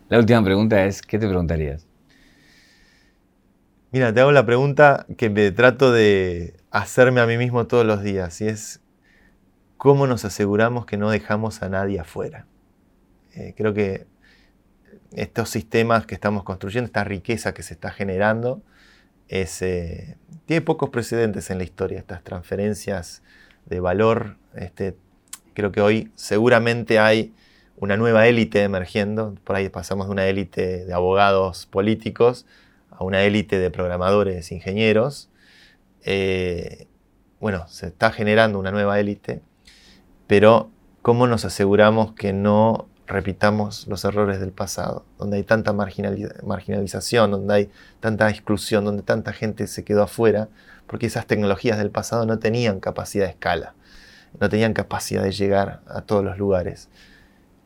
[0.10, 1.86] La última pregunta es, ¿qué te preguntarías?
[3.96, 8.04] Mira, te hago la pregunta que me trato de hacerme a mí mismo todos los
[8.04, 8.82] días, y es,
[9.78, 12.46] ¿cómo nos aseguramos que no dejamos a nadie afuera?
[13.36, 14.06] Eh, creo que
[15.14, 18.62] estos sistemas que estamos construyendo, esta riqueza que se está generando,
[19.30, 23.24] eh, tiene pocos precedentes en la historia, estas transferencias
[23.66, 24.36] de valor.
[24.56, 24.98] Este,
[25.54, 27.34] creo que hoy seguramente hay
[27.78, 32.46] una nueva élite emergiendo, por ahí pasamos de una élite de abogados políticos
[32.98, 35.30] a una élite de programadores, ingenieros.
[36.04, 36.88] Eh,
[37.40, 39.42] bueno, se está generando una nueva élite,
[40.28, 40.70] pero
[41.02, 47.54] ¿cómo nos aseguramos que no repitamos los errores del pasado, donde hay tanta marginalización, donde
[47.54, 50.50] hay tanta exclusión, donde tanta gente se quedó afuera,
[50.88, 53.76] porque esas tecnologías del pasado no tenían capacidad de escala,
[54.40, 56.90] no tenían capacidad de llegar a todos los lugares.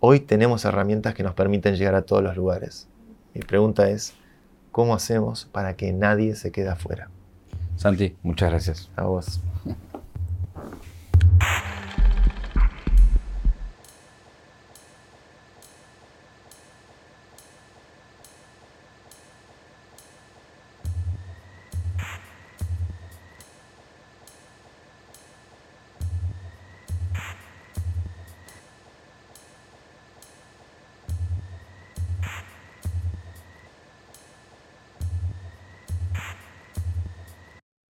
[0.02, 2.88] Hoy tenemos herramientas que nos permiten llegar a todos los lugares.
[3.34, 4.14] Mi pregunta es,
[4.72, 7.10] cómo hacemos para que nadie se quede afuera.
[7.76, 8.90] Santi, muchas gracias.
[8.96, 9.42] A vos.